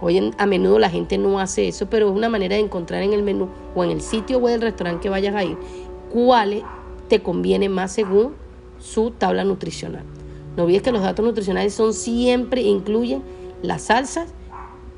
Hoy 0.00 0.32
a 0.36 0.46
menudo 0.46 0.80
la 0.80 0.90
gente 0.90 1.18
no 1.18 1.38
hace 1.38 1.68
eso, 1.68 1.86
pero 1.88 2.08
es 2.08 2.16
una 2.16 2.28
manera 2.28 2.56
de 2.56 2.62
encontrar 2.62 3.02
en 3.02 3.12
el 3.12 3.22
menú 3.22 3.48
o 3.76 3.84
en 3.84 3.90
el 3.90 4.00
sitio 4.00 4.38
web 4.38 4.54
del 4.54 4.62
restaurante 4.62 5.02
que 5.02 5.08
vayas 5.08 5.36
a 5.36 5.44
ir 5.44 5.56
cuáles 6.12 6.64
te 7.08 7.22
conviene 7.22 7.68
más 7.68 7.92
según 7.92 8.34
su 8.78 9.10
tabla 9.10 9.44
nutricional. 9.44 10.04
No 10.56 10.64
olvides 10.64 10.82
que 10.82 10.92
los 10.92 11.02
datos 11.02 11.24
nutricionales 11.24 11.74
son 11.74 11.92
siempre 11.92 12.62
incluyen 12.62 13.22
las 13.62 13.82
salsas 13.82 14.28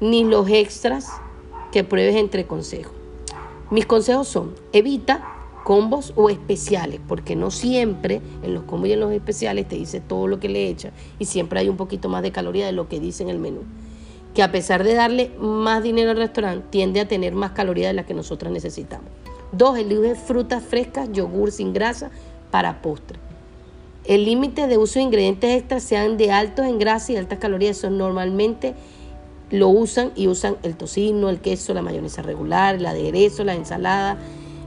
ni 0.01 0.25
los 0.25 0.49
extras 0.49 1.09
que 1.73 1.85
pruebes 1.85 2.17
entre 2.17 2.47
consejos. 2.47 2.93
Mis 3.71 3.87
consejos 3.87 4.29
son, 4.29 4.55
evita 4.73 5.35
combos 5.65 6.15
o 6.17 6.31
especiales, 6.31 7.01
porque 7.07 7.37
no 7.37 7.51
siempre 7.51 8.23
en 8.43 8.55
los 8.55 8.63
combos 8.63 8.89
y 8.89 8.93
en 8.93 9.01
los 9.01 9.13
especiales 9.13 9.69
te 9.69 9.77
dice 9.77 10.01
todo 10.01 10.27
lo 10.27 10.41
que 10.41 10.49
le 10.49 10.69
echa 10.69 10.93
y 11.19 11.27
siempre 11.27 11.61
hay 11.61 11.69
un 11.69 11.77
poquito 11.77 12.09
más 12.09 12.23
de 12.23 12.33
caloría 12.33 12.65
de 12.65 12.73
lo 12.73 12.89
que 12.89 13.01
dice 13.01 13.23
en 13.23 13.29
el 13.29 13.39
menú. 13.39 13.61
Que 14.33 14.43
a 14.43 14.51
pesar 14.51 14.85
de 14.85 14.95
darle 14.95 15.31
más 15.39 15.83
dinero 15.83 16.13
al 16.13 16.17
restaurante, 16.17 16.67
tiende 16.71 17.01
a 17.01 17.09
tener 17.09 17.35
más 17.35 17.51
calorías 17.51 17.91
de 17.91 17.95
las 17.95 18.07
que 18.07 18.15
nosotros 18.15 18.51
necesitamos. 18.53 19.11
Dos, 19.53 19.77
elige 19.77 20.15
frutas 20.15 20.63
frescas, 20.63 21.11
yogur 21.13 21.51
sin 21.51 21.73
grasa 21.73 22.11
para 22.51 22.81
postre. 22.81 23.28
El 24.09 24.25
límite 24.25 24.69
de 24.69 24.79
uso 24.79 24.99
de 24.99 25.03
ingredientes 25.03 25.55
extras 25.55 25.83
sean 25.83 26.17
de 26.17 26.33
altos 26.33 26.65
en 26.65 26.79
grasa 26.79 27.13
y 27.13 27.17
altas 27.17 27.39
calorías. 27.39 27.77
Eso 27.77 27.91
normalmente 27.91 28.75
lo 29.51 29.69
usan 29.69 30.13
y 30.17 30.29
usan 30.29 30.57
el 30.63 30.79
tocino, 30.79 31.29
el 31.29 31.41
queso, 31.41 31.75
la 31.75 31.83
mayonesa 31.83 32.23
regular, 32.23 32.77
el 32.77 32.87
aderezo, 32.87 33.45
la 33.45 33.55
ensalada, 33.55 34.17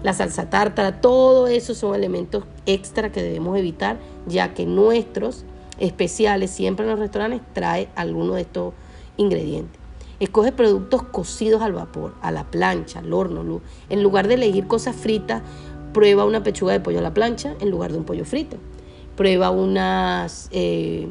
la 0.03 0.13
salsa 0.13 0.51
tártara, 0.51 1.01
todo 1.01 1.47
eso 1.47 1.73
son 1.73 1.95
elementos 1.95 2.43
extra 2.67 3.11
que 3.11 3.23
debemos 3.23 3.57
evitar, 3.57 3.97
ya 4.27 4.53
que 4.53 4.67
nuestros 4.67 5.43
especiales 5.79 6.51
siempre 6.51 6.85
en 6.85 6.91
los 6.91 6.99
restaurantes 6.99 7.41
trae 7.51 7.89
alguno 7.95 8.35
de 8.35 8.41
estos 8.41 8.75
ingredientes. 9.17 9.81
Escoge 10.19 10.51
productos 10.51 11.01
cocidos 11.01 11.63
al 11.63 11.73
vapor, 11.73 12.13
a 12.21 12.31
la 12.31 12.43
plancha, 12.43 12.99
al 12.99 13.11
horno. 13.11 13.61
En 13.89 14.03
lugar 14.03 14.27
de 14.27 14.35
elegir 14.35 14.67
cosas 14.67 14.95
fritas, 14.95 15.41
prueba 15.93 16.25
una 16.25 16.43
pechuga 16.43 16.73
de 16.73 16.79
pollo 16.79 16.99
a 16.99 17.01
la 17.01 17.15
plancha 17.15 17.55
en 17.59 17.71
lugar 17.71 17.91
de 17.91 17.97
un 17.97 18.03
pollo 18.03 18.23
frito. 18.23 18.57
Prueba 19.15 19.51
eh, 20.51 21.07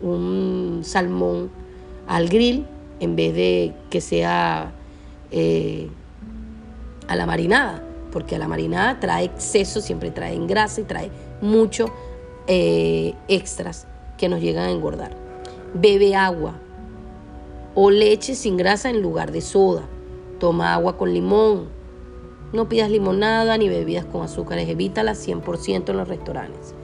un 0.00 0.80
salmón 0.82 1.50
al 2.06 2.28
grill 2.28 2.66
en 3.00 3.16
vez 3.16 3.34
de 3.34 3.74
que 3.90 4.00
sea 4.00 4.72
eh, 5.30 5.88
a 7.08 7.16
la 7.16 7.26
marinada, 7.26 7.82
porque 8.12 8.36
a 8.36 8.38
la 8.38 8.48
marinada 8.48 9.00
trae 9.00 9.24
exceso, 9.24 9.80
siempre 9.80 10.10
trae 10.10 10.38
grasa 10.46 10.80
y 10.80 10.84
trae 10.84 11.10
mucho 11.40 11.86
eh, 12.46 13.14
extras 13.28 13.86
que 14.18 14.28
nos 14.28 14.40
llegan 14.40 14.68
a 14.68 14.70
engordar. 14.70 15.16
Bebe 15.74 16.14
agua 16.14 16.54
o 17.74 17.90
leche 17.90 18.34
sin 18.34 18.56
grasa 18.56 18.90
en 18.90 19.02
lugar 19.02 19.32
de 19.32 19.40
soda. 19.40 19.82
Toma 20.38 20.74
agua 20.74 20.96
con 20.96 21.12
limón. 21.12 21.68
No 22.52 22.68
pidas 22.68 22.90
limonada 22.90 23.56
ni 23.56 23.68
bebidas 23.68 24.04
con 24.04 24.22
azúcares, 24.22 24.68
evítalas 24.68 25.26
100% 25.26 25.88
en 25.88 25.96
los 25.96 26.08
restaurantes. 26.08 26.74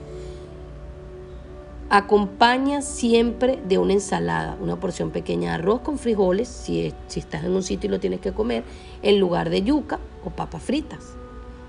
Acompaña 1.91 2.81
siempre 2.81 3.59
de 3.67 3.79
una 3.79 3.93
ensalada, 3.93 4.55
una 4.61 4.79
porción 4.79 5.09
pequeña 5.09 5.49
de 5.49 5.55
arroz 5.55 5.81
con 5.81 5.97
frijoles, 5.97 6.47
si, 6.47 6.93
si 7.07 7.19
estás 7.19 7.43
en 7.43 7.51
un 7.51 7.63
sitio 7.63 7.87
y 7.87 7.91
lo 7.91 7.99
tienes 7.99 8.19
que 8.19 8.31
comer, 8.31 8.63
en 9.01 9.19
lugar 9.19 9.49
de 9.49 9.63
yuca 9.63 9.99
o 10.23 10.29
papas 10.29 10.61
fritas. 10.61 11.15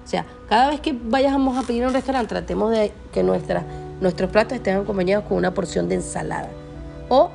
O 0.05 0.07
sea, 0.07 0.27
cada 0.49 0.71
vez 0.71 0.81
que 0.81 0.93
vayamos 0.93 1.57
a 1.57 1.63
pedir 1.63 1.83
en 1.83 1.89
un 1.89 1.95
restaurante, 1.95 2.29
tratemos 2.29 2.71
de 2.71 2.93
que 3.13 3.23
nuestros 3.23 4.31
platos 4.31 4.55
estén 4.55 4.77
acompañados 4.77 5.25
con 5.27 5.39
una 5.39 5.55
porción 5.55 5.89
de 5.89 5.95
ensalada 5.97 6.51
o 7.09 7.31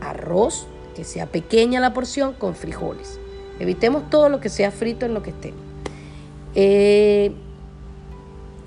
arroz, 0.00 0.66
que 0.94 1.04
sea 1.04 1.26
pequeña 1.26 1.80
la 1.80 1.92
porción, 1.92 2.32
con 2.32 2.54
frijoles. 2.54 3.18
Evitemos 3.58 4.08
todo 4.08 4.28
lo 4.28 4.40
que 4.40 4.48
sea 4.48 4.70
frito 4.70 5.04
en 5.04 5.12
lo 5.12 5.22
que 5.22 5.30
esté. 5.30 5.52
Eh, 6.54 7.32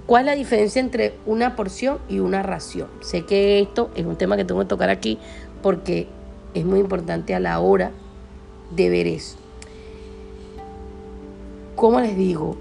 ¿Cuál 0.05 0.23
es 0.23 0.25
la 0.25 0.35
diferencia 0.35 0.81
entre 0.81 1.13
una 1.25 1.55
porción 1.55 1.99
y 2.09 2.19
una 2.19 2.43
ración? 2.43 2.89
Sé 3.01 3.25
que 3.25 3.61
esto 3.61 3.89
es 3.95 4.05
un 4.05 4.17
tema 4.17 4.35
que 4.35 4.43
tengo 4.43 4.59
que 4.59 4.67
tocar 4.67 4.89
aquí 4.89 5.17
porque 5.61 6.07
es 6.53 6.65
muy 6.65 6.79
importante 6.79 7.33
a 7.33 7.39
la 7.39 7.59
hora 7.59 7.91
de 8.75 8.89
ver 8.89 9.07
eso. 9.07 9.37
¿Cómo 11.75 12.01
les 12.01 12.17
digo? 12.17 12.57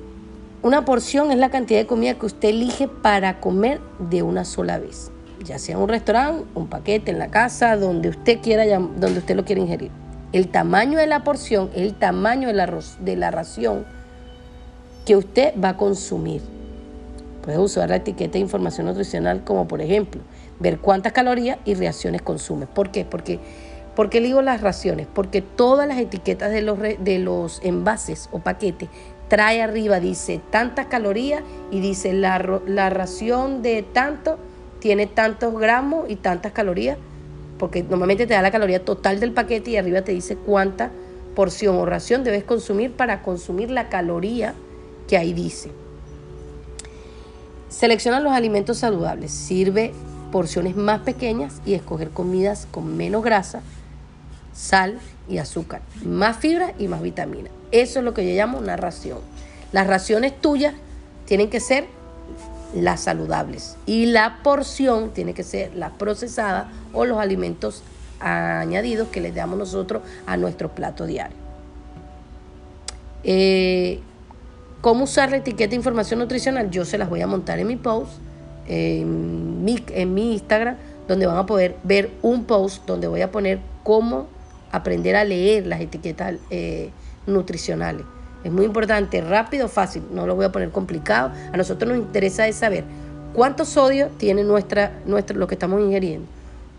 Una 0.63 0.85
porción 0.85 1.33
es 1.33 1.39
la 1.39 1.51
cantidad 1.51 1.81
de 1.81 1.87
comida 1.87 2.15
que 2.15 2.27
usted 2.27 2.51
elige 2.51 2.87
para 2.87 3.41
comer 3.41 3.81
de 3.99 4.23
una 4.23 4.45
sola 4.45 4.79
vez, 4.79 5.11
ya 5.45 5.59
sea 5.59 5.75
en 5.75 5.83
un 5.83 5.89
restaurante, 5.89 6.45
un 6.55 6.69
paquete, 6.69 7.11
en 7.11 7.19
la 7.19 7.29
casa, 7.29 7.77
donde 7.77 8.09
usted 8.11 8.39
quiera, 8.41 8.65
donde 8.79 9.19
usted 9.19 9.35
lo 9.35 9.45
quiera 9.45 9.61
ingerir. 9.61 9.91
El 10.33 10.49
tamaño 10.49 10.99
de 10.99 11.09
la 11.09 11.25
porción 11.25 11.71
el 11.75 11.95
tamaño 11.95 12.49
de 12.49 13.17
la 13.17 13.31
ración 13.33 13.85
que 15.05 15.17
usted 15.17 15.53
va 15.63 15.71
a 15.71 15.77
consumir. 15.77 16.41
Puedes 17.43 17.59
usar 17.59 17.91
la 17.91 17.97
etiqueta 17.97 18.35
de 18.35 18.39
información 18.39 18.87
nutricional 18.87 19.43
como 19.45 19.67
por 19.67 19.81
ejemplo 19.81 20.23
ver 20.61 20.79
cuántas 20.79 21.13
calorías 21.13 21.59
y 21.65 21.75
reacciones 21.75 22.23
consumes. 22.23 22.69
¿Por 22.69 22.91
qué? 22.91 23.05
Porque, 23.05 23.41
porque 23.97 24.21
digo 24.21 24.43
las 24.43 24.61
raciones? 24.61 25.09
Porque 25.13 25.43
todas 25.43 25.89
las 25.89 25.99
etiquetas 25.99 26.53
de 26.53 26.63
los, 26.63 26.79
de 26.81 27.19
los 27.19 27.61
envases 27.65 28.29
o 28.33 28.39
paquetes 28.39 28.89
trae 29.29 29.63
arriba, 29.63 29.99
dice 29.99 30.41
tantas 30.51 30.87
calorías 30.87 31.43
y 31.71 31.81
dice 31.81 32.13
la, 32.13 32.61
la 32.67 32.91
ración 32.91 33.63
de 33.63 33.83
tanto 33.83 34.39
tiene 34.79 35.07
tantos 35.07 35.59
gramos 35.59 36.11
y 36.11 36.17
tantas 36.17 36.53
calorías, 36.53 36.99
porque 37.59 37.83
normalmente 37.83 38.27
te 38.27 38.35
da 38.35 38.43
la 38.43 38.51
caloría 38.51 38.85
total 38.85 39.21
del 39.21 39.33
paquete 39.33 39.71
y 39.71 39.77
arriba 39.77 40.03
te 40.03 40.13
dice 40.13 40.37
cuánta 40.37 40.91
porción 41.35 41.77
o 41.77 41.87
ración 41.87 42.25
debes 42.25 42.45
consumir 42.45 42.93
para 42.93 43.23
consumir 43.23 43.71
la 43.71 43.89
caloría 43.89 44.55
que 45.09 45.17
ahí 45.17 45.33
dice. 45.33 45.71
Selecciona 47.73 48.21
los 48.21 48.33
alimentos 48.33 48.77
saludables, 48.79 49.33
sirve 49.33 49.95
porciones 50.31 50.77
más 50.77 51.01
pequeñas 51.01 51.55
y 51.65 51.73
escoger 51.73 52.11
comidas 52.11 52.69
con 52.71 52.99
menos 52.99 53.25
grasa, 53.25 53.63
sal 54.53 54.99
y 55.27 55.39
azúcar, 55.39 55.81
más 56.05 56.37
fibra 56.37 56.75
y 56.79 56.87
más 56.87 57.01
vitamina. 57.01 57.49
Eso 57.71 58.01
es 58.01 58.05
lo 58.05 58.13
que 58.13 58.29
yo 58.29 58.35
llamo 58.37 58.59
una 58.59 58.77
ración. 58.77 59.21
Las 59.73 59.87
raciones 59.87 60.39
tuyas 60.39 60.75
tienen 61.25 61.49
que 61.49 61.61
ser 61.61 61.87
las 62.75 63.01
saludables 63.01 63.77
y 63.87 64.05
la 64.05 64.41
porción 64.43 65.11
tiene 65.11 65.33
que 65.33 65.43
ser 65.43 65.75
la 65.75 65.93
procesada 65.93 66.71
o 66.93 67.07
los 67.07 67.19
alimentos 67.19 67.83
añadidos 68.21 69.09
que 69.09 69.23
le 69.23 69.33
damos 69.33 69.59
nosotros 69.59 70.03
a 70.27 70.37
nuestro 70.37 70.75
plato 70.75 71.07
diario. 71.07 71.37
Eh, 73.25 74.03
¿Cómo 74.83 75.05
usar 75.05 75.31
la 75.31 75.37
etiqueta 75.37 75.71
de 75.71 75.77
información 75.77 76.19
nutricional? 76.19 76.69
Yo 76.69 76.85
se 76.85 76.99
las 76.99 77.09
voy 77.09 77.21
a 77.21 77.29
montar 77.29 77.61
en 77.61 77.69
mi 77.69 77.77
post, 77.77 78.15
en 78.67 79.65
mi, 79.65 79.81
en 79.91 80.13
mi 80.13 80.33
Instagram, 80.33 80.75
donde 81.07 81.25
van 81.25 81.37
a 81.37 81.47
poder 81.47 81.77
ver 81.85 82.11
un 82.21 82.47
post 82.47 82.85
donde 82.85 83.07
voy 83.07 83.21
a 83.21 83.31
poner 83.31 83.61
cómo 83.85 84.27
aprender 84.73 85.15
a 85.15 85.23
leer 85.23 85.69
las 85.69 85.81
etiquetas 85.81 86.35
eh, 86.51 86.91
nutricionales. 87.29 88.05
Es 88.43 88.51
muy 88.51 88.65
importante, 88.65 89.21
rápido, 89.21 89.69
fácil, 89.69 90.03
no 90.13 90.27
lo 90.27 90.35
voy 90.35 90.47
a 90.47 90.51
poner 90.51 90.71
complicado. 90.71 91.31
A 91.53 91.57
nosotros 91.57 91.89
nos 91.89 91.99
interesa 92.05 92.49
es 92.49 92.57
saber 92.57 92.83
cuánto 93.35 93.65
sodio 93.65 94.09
tiene 94.19 94.43
nuestra, 94.43 94.99
nuestra, 95.07 95.37
lo 95.37 95.47
que 95.47 95.55
estamos 95.55 95.81
ingiriendo, 95.81 96.27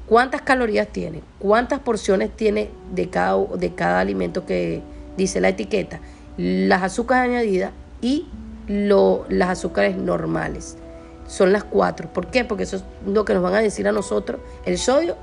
cuántas 0.07 0.41
calorías 0.41 0.89
tiene, 0.89 1.21
cuántas 1.39 1.79
porciones 1.79 2.31
tiene 2.35 2.69
de 2.93 3.09
cada, 3.09 3.41
de 3.55 3.73
cada 3.73 4.01
alimento 4.01 4.45
que 4.45 4.81
dice 5.15 5.39
la 5.39 5.47
etiqueta, 5.47 6.01
las 6.35 6.83
azúcares 6.83 7.29
añadidas 7.29 7.71
y 8.03 8.27
lo, 8.67 9.25
las 9.29 9.49
azúcares 9.49 9.95
normales. 9.95 10.77
Son 11.25 11.53
las 11.53 11.63
cuatro. 11.63 12.11
¿Por 12.11 12.27
qué? 12.27 12.43
Porque 12.43 12.63
eso 12.63 12.75
es 12.75 12.83
lo 13.07 13.25
que 13.25 13.33
nos 13.33 13.41
van 13.41 13.55
a 13.55 13.61
decir 13.61 13.87
a 13.87 13.91
nosotros. 13.91 14.41
El 14.65 14.77
sodio 14.77 15.15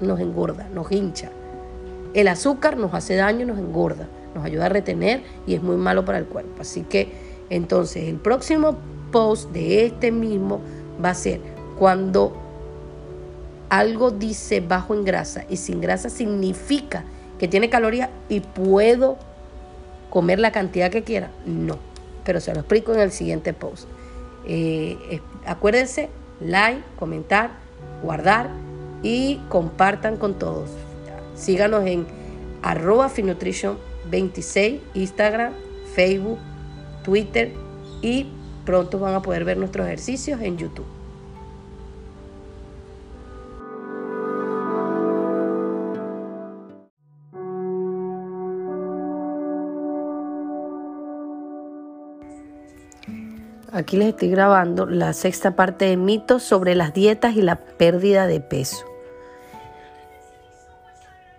nos 0.00 0.20
engorda, 0.20 0.68
nos 0.72 0.90
hincha. 0.90 1.30
El 2.14 2.28
azúcar 2.28 2.78
nos 2.78 2.94
hace 2.94 3.16
daño, 3.16 3.44
nos 3.44 3.58
engorda, 3.58 4.06
nos 4.34 4.44
ayuda 4.44 4.66
a 4.66 4.68
retener 4.68 5.22
y 5.46 5.54
es 5.54 5.62
muy 5.62 5.76
malo 5.76 6.04
para 6.04 6.18
el 6.18 6.26
cuerpo. 6.26 6.62
Así 6.62 6.82
que 6.82 7.12
entonces 7.50 8.04
el 8.04 8.16
próximo 8.16 8.76
post 9.10 9.50
de 9.50 9.86
este 9.86 10.12
mismo 10.12 10.60
va 11.04 11.10
a 11.10 11.14
ser 11.14 11.40
cuando 11.76 12.34
algo 13.68 14.12
dice 14.12 14.60
bajo 14.60 14.94
en 14.94 15.04
grasa 15.04 15.44
y 15.48 15.56
sin 15.56 15.80
grasa 15.80 16.08
significa 16.08 17.04
que 17.38 17.48
tiene 17.48 17.68
calorías 17.68 18.10
y 18.28 18.40
puedo 18.40 19.16
comer 20.08 20.38
la 20.38 20.52
cantidad 20.52 20.90
que 20.90 21.02
quiera. 21.02 21.30
No 21.44 21.95
pero 22.26 22.40
se 22.40 22.52
lo 22.52 22.60
explico 22.60 22.92
en 22.92 23.00
el 23.00 23.12
siguiente 23.12 23.54
post. 23.54 23.88
Eh, 24.46 25.20
acuérdense, 25.46 26.10
like, 26.40 26.82
comentar, 26.98 27.52
guardar 28.02 28.50
y 29.02 29.40
compartan 29.48 30.16
con 30.16 30.38
todos. 30.38 30.68
Síganos 31.36 31.86
en 31.86 32.06
arroba 32.62 33.08
Finutrition 33.08 33.78
26, 34.10 34.80
Instagram, 34.94 35.52
Facebook, 35.94 36.38
Twitter 37.04 37.52
y 38.02 38.26
pronto 38.64 38.98
van 38.98 39.14
a 39.14 39.22
poder 39.22 39.44
ver 39.44 39.56
nuestros 39.56 39.86
ejercicios 39.86 40.40
en 40.40 40.58
YouTube. 40.58 40.95
Aquí 53.76 53.98
les 53.98 54.08
estoy 54.08 54.30
grabando 54.30 54.86
la 54.86 55.12
sexta 55.12 55.54
parte 55.54 55.84
de 55.84 55.98
mitos 55.98 56.42
sobre 56.42 56.74
las 56.74 56.94
dietas 56.94 57.36
y 57.36 57.42
la 57.42 57.56
pérdida 57.56 58.26
de 58.26 58.40
peso. 58.40 58.86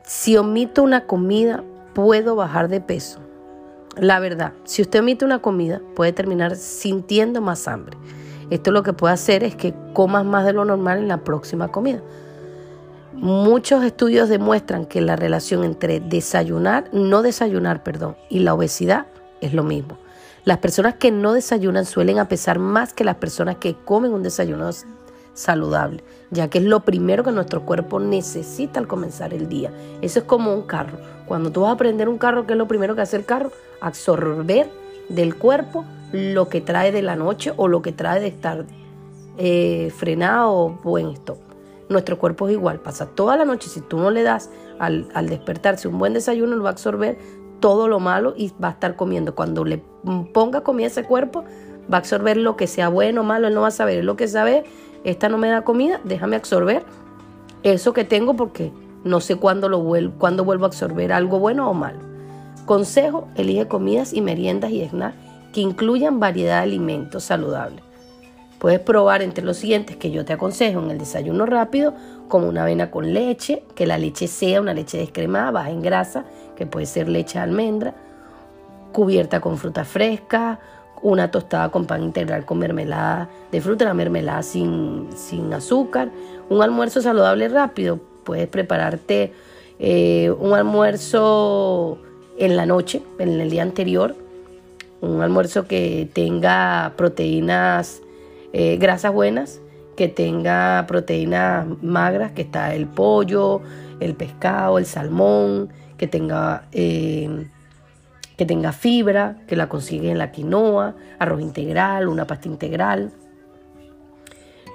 Si 0.04 0.38
omito 0.38 0.84
una 0.84 1.08
comida, 1.08 1.63
puedo 1.95 2.36
bajar 2.36 2.67
de 2.67 2.80
peso. 2.80 3.21
La 3.95 4.19
verdad, 4.19 4.54
si 4.65 4.84
usted 4.84 5.00
omite 5.00 5.26
una 5.26 5.39
comida, 5.39 5.82
puede 5.95 6.13
terminar 6.13 6.58
sintiendo 6.58 7.41
más 7.41 7.67
hambre. 7.67 7.97
Esto 8.52 8.69
lo 8.69 8.84
que 8.84 8.93
puede 8.93 9.15
hacer 9.15 9.43
es 9.43 9.56
que 9.56 9.73
comas 9.93 10.23
más 10.23 10.45
de 10.45 10.54
lo 10.54 10.63
normal 10.63 11.00
en 11.00 11.08
la 11.08 11.23
próxima 11.23 11.69
comida. 11.69 12.04
Muchos 13.13 13.84
estudios 13.84 14.30
demuestran 14.30 14.86
que 14.86 15.02
la 15.02 15.15
relación 15.15 15.63
entre 15.63 16.02
desayunar, 16.02 16.88
no 16.93 17.23
desayunar, 17.23 17.82
perdón, 17.82 18.15
y 18.30 18.41
la 18.41 18.54
obesidad 18.54 19.08
es 19.41 19.56
lo 19.56 19.63
mismo. 19.63 19.97
Las 20.47 20.60
personas 20.60 20.93
que 20.93 21.12
no 21.12 21.33
desayunan 21.33 21.83
suelen 21.86 22.25
pesar 22.27 22.57
más 22.57 22.93
que 22.93 23.03
las 23.03 23.17
personas 23.17 23.57
que 23.57 23.75
comen 23.75 24.13
un 24.13 24.23
desayuno 24.23 24.69
saludable, 25.33 26.05
ya 26.31 26.49
que 26.49 26.60
es 26.60 26.63
lo 26.63 26.86
primero 26.86 27.21
que 27.25 27.33
nuestro 27.33 27.65
cuerpo 27.65 27.99
necesita 27.99 28.79
al 28.79 28.88
comenzar 28.88 29.33
el 29.33 29.49
día. 29.49 29.73
Eso 30.01 30.19
es 30.19 30.25
como 30.25 30.53
un 30.53 30.62
carro. 30.62 30.99
Cuando 31.25 31.51
tú 31.51 31.63
vas 31.63 31.71
a 31.71 31.73
aprender 31.73 32.07
un 32.07 32.17
carro, 32.17 32.47
¿qué 32.47 32.53
es 32.53 32.57
lo 32.57 32.65
primero 32.65 32.95
que 32.95 33.01
hace 33.01 33.17
el 33.17 33.25
carro? 33.25 33.51
Absorber 33.81 34.69
del 35.10 35.36
cuerpo 35.36 35.83
lo 36.13 36.47
que 36.47 36.62
trae 36.62 36.93
de 36.93 37.01
la 37.01 37.17
noche 37.17 37.51
o 37.57 37.67
lo 37.67 37.81
que 37.81 37.91
trae 37.91 38.21
de 38.21 38.27
estar 38.27 38.63
eh, 39.38 39.91
frenado 39.97 40.79
o 40.81 40.97
en 40.97 41.10
stop. 41.10 41.39
Nuestro 41.89 42.17
cuerpo 42.17 42.47
es 42.47 42.53
igual, 42.53 42.79
pasa 42.79 43.05
toda 43.05 43.36
la 43.36 43.43
noche. 43.43 43.67
Si 43.67 43.81
tú 43.81 43.97
no 43.97 44.12
le 44.12 44.23
das 44.23 44.49
al, 44.79 45.10
al 45.13 45.27
despertarse 45.27 45.89
un 45.89 45.99
buen 45.99 46.13
desayuno, 46.13 46.55
lo 46.55 46.63
va 46.63 46.69
a 46.69 46.71
absorber 46.71 47.17
todo 47.60 47.88
lo 47.88 48.00
malo 48.00 48.34
y 48.38 48.52
va 48.62 48.70
a 48.70 48.72
estar 48.72 48.96
comiendo. 48.96 49.36
Cuando 49.36 49.65
le 49.65 49.84
ponga 50.34 50.62
comida 50.62 50.86
a 50.86 50.89
ese 50.89 51.04
cuerpo, 51.04 51.43
va 51.91 51.98
a 51.98 52.00
absorber 52.00 52.38
lo 52.38 52.56
que 52.58 52.67
sea 52.67 52.89
bueno 52.89 53.22
o 53.22 53.24
malo, 53.24 53.48
él 53.48 53.54
no 53.54 53.62
va 53.62 53.67
a 53.67 53.72
saber. 53.72 54.04
lo 54.04 54.15
que 54.15 54.28
sabe, 54.28 54.63
esta 55.04 55.30
no 55.30 55.38
me 55.38 55.50
da 55.50 55.63
comida, 55.63 56.02
déjame 56.04 56.36
absorber 56.36 56.84
eso 57.63 57.93
que 57.93 58.04
tengo 58.04 58.36
porque 58.36 58.72
no 59.04 59.20
sé 59.20 59.36
cuándo, 59.36 59.70
lo 59.70 59.80
vuelvo, 59.80 60.43
vuelvo 60.43 60.65
a 60.65 60.67
absorber 60.67 61.12
algo 61.12 61.39
bueno 61.39 61.70
o 61.70 61.74
malo. 61.74 62.00
Consejo, 62.65 63.28
elige 63.36 63.67
comidas 63.67 64.13
y 64.13 64.22
meriendas 64.22 64.72
y 64.72 64.86
snacks 64.86 65.15
que 65.54 65.62
incluyan 65.62 66.20
variedad 66.20 66.58
de 66.58 66.63
alimentos 66.63 67.24
saludables. 67.24 67.84
Puedes 68.60 68.80
probar 68.80 69.22
entre 69.22 69.46
los 69.46 69.58
siguientes 69.58 69.98
que 69.98 70.12
yo 70.12 70.26
te 70.26 70.34
aconsejo 70.34 70.82
en 70.82 70.91
el 70.91 70.98
desayuno 70.98 71.46
rápido, 71.46 71.93
como 72.28 72.48
una 72.48 72.63
avena 72.63 72.91
con 72.91 73.13
leche, 73.13 73.63
que 73.76 73.86
la 73.86 73.98
leche 73.98 74.28
sea 74.28 74.62
una 74.62 74.74
leche 74.74 74.98
descremada, 74.98 75.52
baja 75.52 75.70
en 75.70 75.82
grasa, 75.82 76.26
que 76.58 76.65
puede 76.65 76.86
ser 76.86 77.08
leche 77.08 77.38
de 77.38 77.43
almendra, 77.43 77.93
cubierta 78.91 79.39
con 79.39 79.58
fruta 79.58 79.86
fresca, 79.86 80.60
una 81.02 81.30
tostada 81.30 81.70
con 81.70 81.86
pan 81.86 82.04
integral 82.04 82.46
con 82.46 82.58
mermelada 82.58 83.30
de 83.52 83.62
fruta, 83.62 83.86
la 83.86 83.93
mermelada 83.93 84.41
sin, 84.41 85.08
sin 85.15 85.54
azúcar, 85.54 86.10
un 86.50 86.62
almuerzo 86.62 87.02
saludable 87.02 87.48
rápido. 87.48 88.00
Puedes 88.24 88.48
prepararte 88.48 89.32
eh, 89.80 90.32
un 90.39 90.54
almuerzo 90.54 92.00
en 92.38 92.58
la 92.58 92.65
noche, 92.65 93.04
en 93.20 93.39
el 93.39 93.50
día 93.50 93.62
anterior, 93.62 94.15
un 95.02 95.22
almuerzo 95.22 95.67
que 95.67 96.10
tenga 96.12 96.93
proteínas, 96.98 98.02
eh, 98.54 98.78
grasas 98.78 99.13
buenas, 99.13 99.62
que 99.96 100.08
tenga 100.08 100.86
proteínas 100.88 101.67
magras, 101.82 102.32
que 102.32 102.41
está 102.41 102.74
el 102.74 102.88
pollo, 102.88 103.62
el 104.00 104.15
pescado, 104.15 104.78
el 104.78 104.86
salmón, 104.86 105.70
que 105.97 106.07
tenga, 106.07 106.65
eh, 106.71 107.47
que 108.38 108.45
tenga 108.45 108.71
fibra, 108.71 109.38
que 109.47 109.55
la 109.55 109.67
consigue 109.67 110.12
en 110.12 110.17
la 110.17 110.31
quinoa, 110.31 110.95
arroz 111.19 111.41
integral, 111.41 112.07
una 112.07 112.25
pasta 112.25 112.47
integral. 112.47 113.12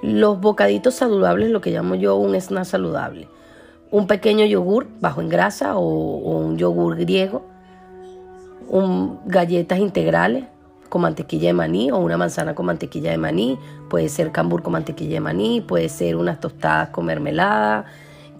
Los 0.01 0.41
bocaditos 0.41 0.95
saludables, 0.95 1.49
lo 1.49 1.61
que 1.61 1.71
llamo 1.71 1.95
yo 1.95 2.15
un 2.17 2.35
snack 2.35 2.65
saludable. 2.65 3.29
Un 3.89 4.07
pequeño 4.07 4.45
yogur 4.45 4.87
bajo 4.99 5.21
en 5.21 5.29
grasa 5.29 5.77
o, 5.77 6.17
un 6.17 6.57
yogur 6.57 6.97
griego. 6.97 7.45
Un, 8.67 9.19
galletas 9.25 9.79
integrales 9.79 10.45
con 10.89 11.01
mantequilla 11.01 11.47
de 11.47 11.53
maní 11.53 11.91
o 11.91 11.97
una 11.97 12.17
manzana 12.17 12.53
con 12.53 12.65
mantequilla 12.65 13.11
de 13.11 13.17
maní. 13.17 13.57
Puede 13.89 14.09
ser 14.09 14.31
cambur 14.31 14.61
con 14.61 14.73
mantequilla 14.73 15.13
de 15.13 15.19
maní, 15.21 15.61
puede 15.61 15.89
ser 15.89 16.17
unas 16.17 16.39
tostadas 16.39 16.89
con 16.89 17.05
mermelada 17.05 17.85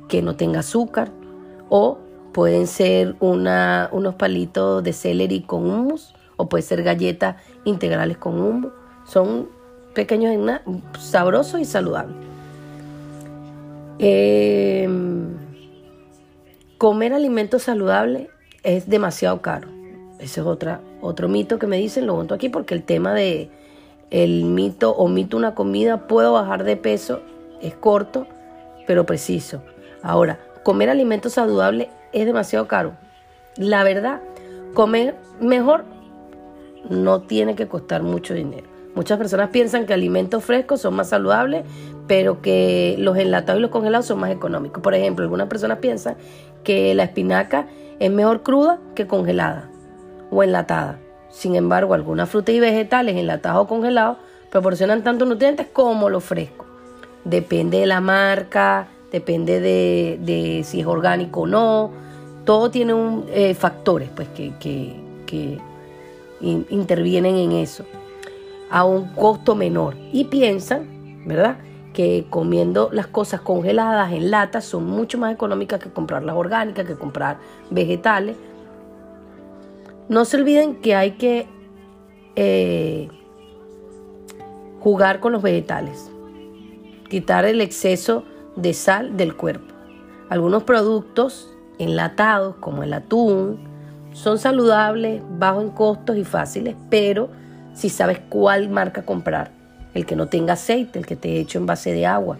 que 0.09 0.21
no 0.21 0.35
tenga 0.35 0.59
azúcar 0.59 1.09
o 1.69 1.97
Pueden 2.33 2.67
ser 2.67 3.15
unos 3.19 4.15
palitos 4.15 4.83
de 4.83 4.91
celery 4.91 5.41
con 5.41 5.69
hummus 5.69 6.13
o 6.35 6.49
puede 6.49 6.63
ser 6.63 6.81
galletas 6.83 7.35
integrales 7.63 8.17
con 8.17 8.39
hummus. 8.39 8.71
Son 9.05 9.49
pequeños, 9.93 10.61
sabrosos 10.99 11.61
y 11.61 11.65
saludables. 11.65 12.15
Em, 13.99 15.37
comer 16.77 17.13
alimentos 17.13 17.63
saludables 17.63 18.29
es 18.63 18.89
demasiado 18.89 19.41
caro. 19.41 19.69
Ese 20.19 20.41
es 20.41 20.47
otra, 20.47 20.81
otro 21.01 21.27
mito 21.27 21.59
que 21.59 21.67
me 21.67 21.77
dicen, 21.77 22.07
lo 22.07 22.15
monto 22.15 22.33
aquí 22.33 22.49
porque 22.49 22.73
el 22.73 22.83
tema 22.83 23.13
de 23.13 23.51
el 24.09 24.45
mito 24.45 24.91
o 24.91 25.07
mito 25.07 25.37
una 25.37 25.55
comida, 25.55 26.07
puedo 26.07 26.33
bajar 26.33 26.63
de 26.63 26.77
peso, 26.77 27.21
es 27.61 27.75
corto, 27.75 28.27
pero 28.85 29.05
preciso. 29.05 29.61
Ahora, 30.01 30.39
comer 30.63 30.89
alimentos 30.89 31.33
saludables 31.33 31.87
es 32.13 32.25
demasiado 32.25 32.67
caro. 32.67 32.93
La 33.57 33.83
verdad, 33.83 34.21
comer 34.73 35.15
mejor 35.39 35.85
no 36.89 37.21
tiene 37.21 37.55
que 37.55 37.67
costar 37.67 38.03
mucho 38.03 38.33
dinero. 38.33 38.67
Muchas 38.95 39.17
personas 39.17 39.49
piensan 39.49 39.85
que 39.85 39.93
alimentos 39.93 40.43
frescos 40.43 40.81
son 40.81 40.95
más 40.95 41.09
saludables, 41.09 41.65
pero 42.07 42.41
que 42.41 42.95
los 42.99 43.17
enlatados 43.17 43.59
y 43.59 43.61
los 43.61 43.71
congelados 43.71 44.05
son 44.05 44.19
más 44.19 44.31
económicos. 44.31 44.83
Por 44.83 44.93
ejemplo, 44.93 45.23
algunas 45.23 45.47
personas 45.47 45.79
piensan 45.79 46.15
que 46.63 46.93
la 46.93 47.03
espinaca 47.03 47.67
es 47.99 48.11
mejor 48.11 48.43
cruda 48.43 48.79
que 48.95 49.07
congelada 49.07 49.69
o 50.29 50.43
enlatada. 50.43 50.99
Sin 51.29 51.55
embargo, 51.55 51.95
algunas 51.95 52.29
frutas 52.29 52.53
y 52.53 52.59
vegetales 52.59 53.15
enlatados 53.15 53.63
o 53.63 53.67
congelados 53.67 54.17
proporcionan 54.51 55.03
tanto 55.03 55.25
nutrientes 55.25 55.65
como 55.73 56.09
los 56.09 56.23
frescos. 56.23 56.67
Depende 57.23 57.79
de 57.79 57.85
la 57.87 58.01
marca, 58.01 58.87
depende 59.13 59.61
de, 59.61 60.63
si 60.65 60.81
es 60.81 60.87
orgánico 60.87 61.41
o 61.41 61.47
no. 61.47 61.91
Todo 62.43 62.69
tiene 62.69 62.93
un, 62.93 63.25
eh, 63.29 63.53
factores 63.53 64.09
pues, 64.13 64.27
que, 64.29 65.59
intervienen 66.41 67.37
en 67.37 67.53
eso 67.53 67.85
a 68.69 68.83
un 68.83 69.05
costo 69.13 69.55
menor. 69.55 69.95
Y 70.11 70.25
piensan, 70.25 71.23
¿verdad? 71.25 71.57
que 71.93 72.25
comiendo 72.31 72.89
las 72.91 73.05
cosas 73.05 73.41
congeladas 73.41 74.11
en 74.13 74.31
latas 74.31 74.65
son 74.65 74.85
mucho 74.85 75.19
más 75.19 75.31
económicas 75.31 75.79
que 75.79 75.91
comprar 75.91 76.23
las 76.23 76.35
orgánicas, 76.35 76.87
que 76.87 76.95
comprar 76.95 77.37
vegetales. 77.69 78.35
No 80.09 80.25
se 80.25 80.37
olviden 80.37 80.77
que 80.77 80.95
hay 80.95 81.11
que 81.11 81.47
eh, 82.35 83.09
jugar 84.79 85.19
con 85.19 85.33
los 85.33 85.43
vegetales, 85.43 86.11
quitar 87.09 87.45
el 87.45 87.61
exceso 87.61 88.23
de 88.55 88.73
sal 88.73 89.17
del 89.17 89.35
cuerpo. 89.35 89.73
Algunos 90.29 90.63
productos 90.63 91.49
enlatados 91.79 92.55
como 92.59 92.83
el 92.83 92.93
atún 92.93 93.59
son 94.13 94.37
saludables, 94.37 95.21
bajos 95.37 95.63
en 95.63 95.69
costos 95.71 96.17
y 96.17 96.23
fáciles, 96.23 96.75
pero 96.89 97.29
si 97.73 97.89
sabes 97.89 98.19
cuál 98.29 98.69
marca 98.69 99.03
comprar, 99.03 99.51
el 99.93 100.05
que 100.05 100.15
no 100.15 100.27
tenga 100.27 100.53
aceite, 100.53 100.99
el 100.99 101.05
que 101.05 101.15
te 101.15 101.39
hecho 101.39 101.57
en 101.57 101.65
base 101.65 101.91
de 101.91 102.05
agua. 102.05 102.37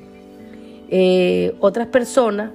Eh, 0.90 1.56
otras 1.60 1.88
personas 1.88 2.52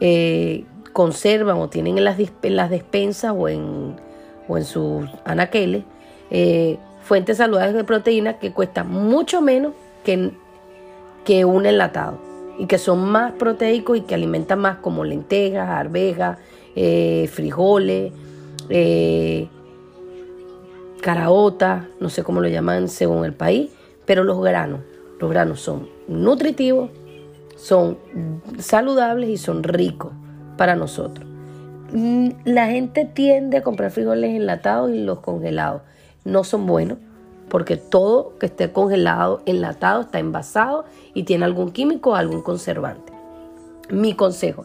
eh, 0.00 0.64
conservan 0.92 1.58
o 1.58 1.68
tienen 1.68 1.98
en 1.98 2.04
las, 2.04 2.18
las 2.42 2.70
despensas 2.70 3.32
o 3.36 3.48
en, 3.48 3.96
o 4.48 4.58
en 4.58 4.64
sus 4.64 5.08
anaqueles 5.24 5.84
eh, 6.30 6.78
fuentes 7.02 7.36
saludables 7.36 7.74
de 7.74 7.84
proteínas 7.84 8.36
que 8.36 8.52
cuestan 8.52 8.90
mucho 8.90 9.40
menos 9.40 9.72
que, 10.04 10.32
que 11.24 11.44
un 11.44 11.66
enlatado 11.66 12.31
y 12.62 12.66
que 12.66 12.78
son 12.78 13.10
más 13.10 13.32
proteicos 13.32 13.98
y 13.98 14.02
que 14.02 14.14
alimentan 14.14 14.60
más 14.60 14.76
como 14.76 15.02
lentejas, 15.02 15.68
arvejas, 15.68 16.38
eh, 16.76 17.28
frijoles, 17.32 18.12
eh, 18.68 19.48
caraotas, 21.00 21.86
no 21.98 22.08
sé 22.08 22.22
cómo 22.22 22.40
lo 22.40 22.46
llaman 22.46 22.86
según 22.86 23.24
el 23.24 23.34
país, 23.34 23.72
pero 24.06 24.22
los 24.22 24.40
granos, 24.40 24.78
los 25.18 25.28
granos 25.28 25.60
son 25.60 25.88
nutritivos, 26.06 26.90
son 27.56 27.98
saludables 28.58 29.28
y 29.30 29.38
son 29.38 29.64
ricos, 29.64 30.12
para 30.56 30.76
nosotros. 30.76 31.26
Mm, 31.90 32.28
la 32.44 32.68
gente 32.68 33.04
tiende 33.12 33.56
a 33.56 33.64
comprar 33.64 33.90
frijoles 33.90 34.36
enlatados 34.36 34.92
y 34.92 35.02
los 35.02 35.18
congelados. 35.18 35.82
No 36.24 36.44
son 36.44 36.66
buenos 36.66 36.98
porque 37.52 37.76
todo 37.76 38.32
que 38.38 38.46
esté 38.46 38.72
congelado, 38.72 39.42
enlatado, 39.44 40.00
está 40.00 40.18
envasado 40.18 40.86
y 41.12 41.24
tiene 41.24 41.44
algún 41.44 41.70
químico 41.70 42.12
o 42.12 42.14
algún 42.14 42.40
conservante. 42.40 43.12
Mi 43.90 44.14
consejo, 44.14 44.64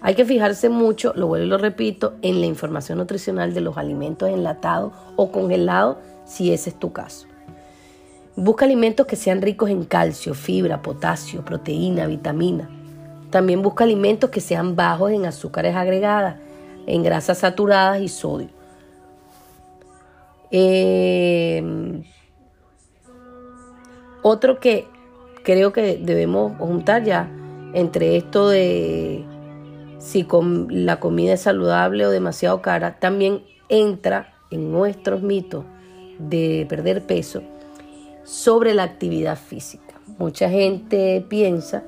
hay 0.00 0.14
que 0.14 0.24
fijarse 0.24 0.70
mucho, 0.70 1.12
lo 1.14 1.26
vuelvo 1.26 1.44
y 1.44 1.50
lo 1.50 1.58
repito, 1.58 2.14
en 2.22 2.40
la 2.40 2.46
información 2.46 2.96
nutricional 2.96 3.52
de 3.52 3.60
los 3.60 3.76
alimentos 3.76 4.30
enlatados 4.30 4.94
o 5.16 5.30
congelados, 5.30 5.98
si 6.24 6.54
ese 6.54 6.70
es 6.70 6.78
tu 6.78 6.90
caso. 6.90 7.26
Busca 8.34 8.64
alimentos 8.64 9.04
que 9.04 9.16
sean 9.16 9.42
ricos 9.42 9.68
en 9.68 9.84
calcio, 9.84 10.32
fibra, 10.32 10.80
potasio, 10.80 11.44
proteína, 11.44 12.06
vitamina. 12.06 12.70
También 13.28 13.60
busca 13.60 13.84
alimentos 13.84 14.30
que 14.30 14.40
sean 14.40 14.74
bajos 14.74 15.10
en 15.10 15.26
azúcares 15.26 15.76
agregadas, 15.76 16.36
en 16.86 17.02
grasas 17.02 17.40
saturadas 17.40 18.00
y 18.00 18.08
sodio. 18.08 18.48
Eh, 20.50 22.02
otro 24.22 24.60
que 24.60 24.86
creo 25.42 25.72
que 25.72 25.98
debemos 26.00 26.56
juntar 26.58 27.04
ya 27.04 27.28
entre 27.74 28.16
esto 28.16 28.48
de 28.48 29.24
si 29.98 30.26
la 30.68 31.00
comida 31.00 31.34
es 31.34 31.42
saludable 31.42 32.06
o 32.06 32.10
demasiado 32.10 32.60
cara, 32.60 32.98
también 32.98 33.42
entra 33.68 34.34
en 34.50 34.72
nuestros 34.72 35.22
mitos 35.22 35.64
de 36.18 36.66
perder 36.68 37.06
peso 37.06 37.42
sobre 38.24 38.74
la 38.74 38.82
actividad 38.82 39.38
física. 39.38 39.94
Mucha 40.18 40.50
gente 40.50 41.24
piensa 41.28 41.82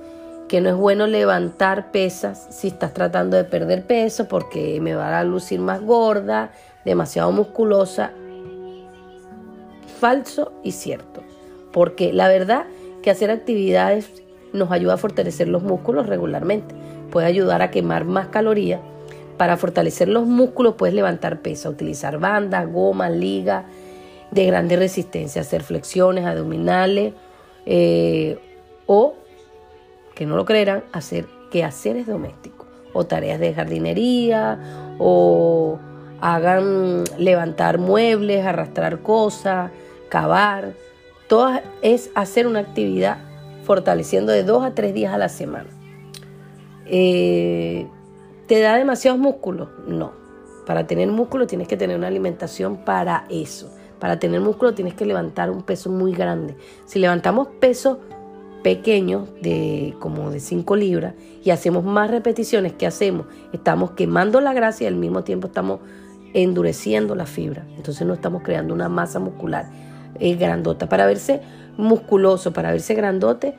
que 0.48 0.60
no 0.60 0.68
es 0.70 0.76
bueno 0.76 1.06
levantar 1.06 1.90
pesas 1.90 2.46
si 2.50 2.68
estás 2.68 2.94
tratando 2.94 3.36
de 3.36 3.44
perder 3.44 3.86
peso 3.86 4.28
porque 4.28 4.80
me 4.80 4.94
va 4.94 5.18
a 5.18 5.24
lucir 5.24 5.60
más 5.60 5.80
gorda, 5.80 6.52
demasiado 6.84 7.32
musculosa. 7.32 8.12
Falso 9.98 10.52
y 10.62 10.72
cierto 10.72 11.24
porque 11.74 12.12
la 12.12 12.28
verdad 12.28 12.66
que 13.02 13.10
hacer 13.10 13.32
actividades 13.32 14.22
nos 14.52 14.70
ayuda 14.70 14.94
a 14.94 14.96
fortalecer 14.96 15.48
los 15.48 15.64
músculos 15.64 16.06
regularmente, 16.06 16.72
puede 17.10 17.26
ayudar 17.26 17.62
a 17.62 17.72
quemar 17.72 18.04
más 18.04 18.28
calorías. 18.28 18.80
Para 19.36 19.56
fortalecer 19.56 20.08
los 20.08 20.24
músculos 20.24 20.74
puedes 20.74 20.94
levantar 20.94 21.40
peso, 21.42 21.68
utilizar 21.70 22.20
bandas, 22.20 22.72
gomas, 22.72 23.10
ligas 23.10 23.64
de 24.30 24.46
grande 24.46 24.76
resistencia, 24.76 25.42
hacer 25.42 25.64
flexiones 25.64 26.24
abdominales 26.24 27.12
eh, 27.66 28.38
o, 28.86 29.14
que 30.14 30.26
no 30.26 30.36
lo 30.36 30.44
creerán, 30.44 30.84
hacer 30.92 31.26
quehaceres 31.50 32.06
domésticos 32.06 32.68
o 32.92 33.04
tareas 33.04 33.40
de 33.40 33.52
jardinería 33.52 34.94
o 35.00 35.80
hagan 36.20 37.02
levantar 37.18 37.78
muebles, 37.78 38.46
arrastrar 38.46 39.00
cosas, 39.00 39.72
cavar 40.08 40.83
todo 41.28 41.60
es 41.82 42.10
hacer 42.14 42.46
una 42.46 42.60
actividad 42.60 43.18
fortaleciendo 43.64 44.32
de 44.32 44.44
dos 44.44 44.64
a 44.64 44.74
tres 44.74 44.94
días 44.94 45.12
a 45.12 45.18
la 45.18 45.28
semana. 45.28 45.68
Eh, 46.86 47.86
¿Te 48.46 48.60
da 48.60 48.76
demasiados 48.76 49.18
músculos? 49.18 49.68
No. 49.86 50.12
Para 50.66 50.86
tener 50.86 51.08
músculo 51.08 51.46
tienes 51.46 51.68
que 51.68 51.76
tener 51.76 51.96
una 51.96 52.08
alimentación 52.08 52.84
para 52.84 53.26
eso. 53.30 53.70
Para 53.98 54.18
tener 54.18 54.40
músculo 54.40 54.74
tienes 54.74 54.94
que 54.94 55.06
levantar 55.06 55.50
un 55.50 55.62
peso 55.62 55.90
muy 55.90 56.12
grande. 56.12 56.56
Si 56.84 56.98
levantamos 56.98 57.48
pesos 57.60 57.98
pequeños 58.62 59.28
de 59.42 59.94
como 59.98 60.30
de 60.30 60.40
5 60.40 60.76
libras 60.76 61.14
y 61.42 61.50
hacemos 61.50 61.84
más 61.84 62.10
repeticiones, 62.10 62.72
¿qué 62.74 62.86
hacemos? 62.86 63.26
Estamos 63.52 63.92
quemando 63.92 64.40
la 64.40 64.52
grasa 64.52 64.84
y 64.84 64.86
al 64.86 64.96
mismo 64.96 65.22
tiempo 65.24 65.46
estamos 65.46 65.80
endureciendo 66.34 67.14
la 67.14 67.26
fibra. 67.26 67.66
Entonces 67.76 68.06
no 68.06 68.14
estamos 68.14 68.42
creando 68.42 68.74
una 68.74 68.88
masa 68.88 69.20
muscular 69.20 69.70
es 70.20 70.38
grandota. 70.38 70.88
Para 70.88 71.06
verse 71.06 71.40
musculoso, 71.76 72.52
para 72.52 72.70
verse 72.70 72.94
grandote, 72.94 73.54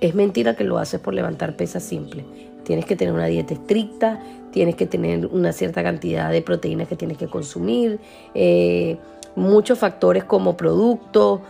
es 0.00 0.14
mentira 0.14 0.54
que 0.54 0.64
lo 0.64 0.78
haces 0.78 1.00
por 1.00 1.14
levantar 1.14 1.56
pesas 1.56 1.82
simple. 1.82 2.24
Tienes 2.64 2.86
que 2.86 2.96
tener 2.96 3.12
una 3.12 3.26
dieta 3.26 3.54
estricta, 3.54 4.20
tienes 4.50 4.74
que 4.74 4.86
tener 4.86 5.26
una 5.26 5.52
cierta 5.52 5.82
cantidad 5.82 6.30
de 6.30 6.42
proteínas 6.42 6.88
que 6.88 6.96
tienes 6.96 7.18
que 7.18 7.26
consumir, 7.26 8.00
eh, 8.34 8.98
muchos 9.36 9.78
factores 9.78 10.24
como 10.24 10.56
productos, 10.56 11.40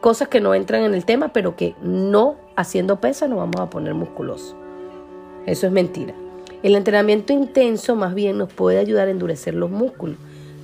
cosas 0.00 0.28
que 0.28 0.40
no 0.40 0.54
entran 0.54 0.82
en 0.82 0.94
el 0.94 1.04
tema, 1.04 1.32
pero 1.32 1.56
que 1.56 1.74
no 1.82 2.36
haciendo 2.56 3.00
pesa 3.00 3.26
nos 3.26 3.38
vamos 3.38 3.60
a 3.60 3.70
poner 3.70 3.94
musculosos. 3.94 4.54
Eso 5.46 5.66
es 5.66 5.72
mentira. 5.72 6.14
El 6.62 6.74
entrenamiento 6.74 7.32
intenso 7.32 7.96
más 7.96 8.14
bien 8.14 8.38
nos 8.38 8.52
puede 8.52 8.78
ayudar 8.78 9.08
a 9.08 9.10
endurecer 9.10 9.54
los 9.54 9.70
músculos 9.70 10.16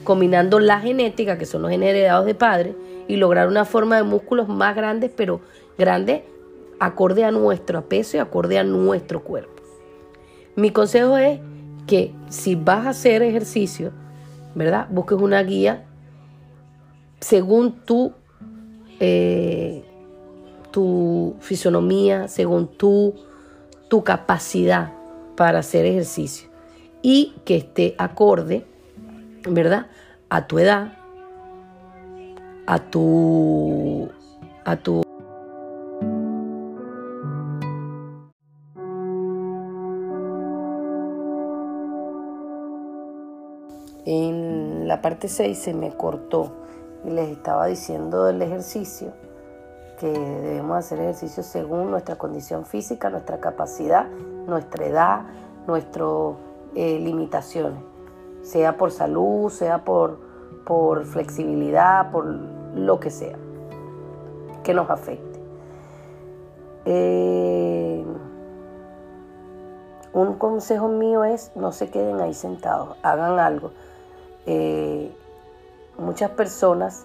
combinando 0.06 0.58
la 0.58 0.80
genética, 0.80 1.36
que 1.36 1.44
son 1.44 1.60
los 1.60 1.70
genes 1.70 1.90
heredados 1.90 2.24
de 2.24 2.34
padre, 2.34 2.74
y 3.06 3.16
lograr 3.16 3.48
una 3.48 3.66
forma 3.66 3.96
de 3.96 4.04
músculos 4.04 4.48
más 4.48 4.74
grandes, 4.74 5.10
pero 5.14 5.42
grandes 5.76 6.22
acorde 6.80 7.24
a 7.24 7.30
nuestro 7.30 7.86
peso 7.86 8.16
y 8.16 8.20
acorde 8.20 8.58
a 8.58 8.64
nuestro 8.64 9.22
cuerpo. 9.22 9.62
Mi 10.54 10.70
consejo 10.70 11.18
es 11.18 11.40
que 11.86 12.14
si 12.30 12.54
vas 12.54 12.86
a 12.86 12.90
hacer 12.90 13.22
ejercicio, 13.22 13.92
¿verdad? 14.54 14.86
Busques 14.90 15.18
una 15.18 15.42
guía 15.42 15.84
según 17.20 17.72
tu, 17.84 18.12
eh, 19.00 19.84
tu 20.70 21.36
fisonomía, 21.40 22.28
según 22.28 22.68
tu, 22.68 23.14
tu 23.88 24.02
capacidad 24.02 24.92
para 25.36 25.58
hacer 25.58 25.84
ejercicio 25.84 26.48
y 27.02 27.34
que 27.44 27.56
esté 27.56 27.94
acorde 27.98 28.66
¿verdad? 29.48 29.86
A 30.28 30.46
tu 30.46 30.58
edad, 30.58 30.92
a 32.66 32.78
tu, 32.78 34.08
a 34.64 34.76
tu 34.76 35.02
En 44.04 44.86
la 44.86 45.02
parte 45.02 45.26
6 45.26 45.58
se 45.58 45.74
me 45.74 45.92
cortó 45.92 46.52
y 47.04 47.10
les 47.10 47.28
estaba 47.30 47.66
diciendo 47.66 48.24
del 48.24 48.40
ejercicio 48.40 49.12
que 49.98 50.06
debemos 50.06 50.76
hacer 50.76 51.00
ejercicio 51.00 51.42
según 51.42 51.90
nuestra 51.90 52.16
condición 52.16 52.66
física, 52.66 53.10
nuestra 53.10 53.40
capacidad, 53.40 54.06
nuestra 54.46 54.86
edad, 54.86 55.22
nuestras 55.66 56.34
eh, 56.76 57.00
limitaciones 57.00 57.95
sea 58.46 58.76
por 58.76 58.92
salud, 58.92 59.50
sea 59.50 59.84
por, 59.84 60.18
por 60.64 61.04
flexibilidad, 61.04 62.12
por 62.12 62.26
lo 62.26 63.00
que 63.00 63.10
sea, 63.10 63.36
que 64.62 64.72
nos 64.72 64.88
afecte. 64.88 65.40
Eh, 66.84 68.04
un 70.12 70.34
consejo 70.34 70.86
mío 70.86 71.24
es 71.24 71.50
no 71.56 71.72
se 71.72 71.90
queden 71.90 72.20
ahí 72.20 72.34
sentados, 72.34 72.96
hagan 73.02 73.40
algo. 73.40 73.72
Eh, 74.46 75.12
muchas 75.98 76.30
personas 76.30 77.04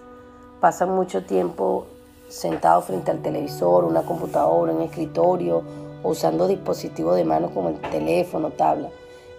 pasan 0.60 0.90
mucho 0.90 1.24
tiempo 1.24 1.86
sentados 2.28 2.84
frente 2.84 3.10
al 3.10 3.20
televisor, 3.20 3.84
una 3.84 4.02
computadora, 4.02 4.72
un 4.72 4.82
escritorio, 4.82 5.62
usando 6.04 6.46
dispositivos 6.46 7.16
de 7.16 7.24
mano 7.24 7.50
como 7.50 7.70
el 7.70 7.80
teléfono, 7.80 8.50
tabla 8.50 8.90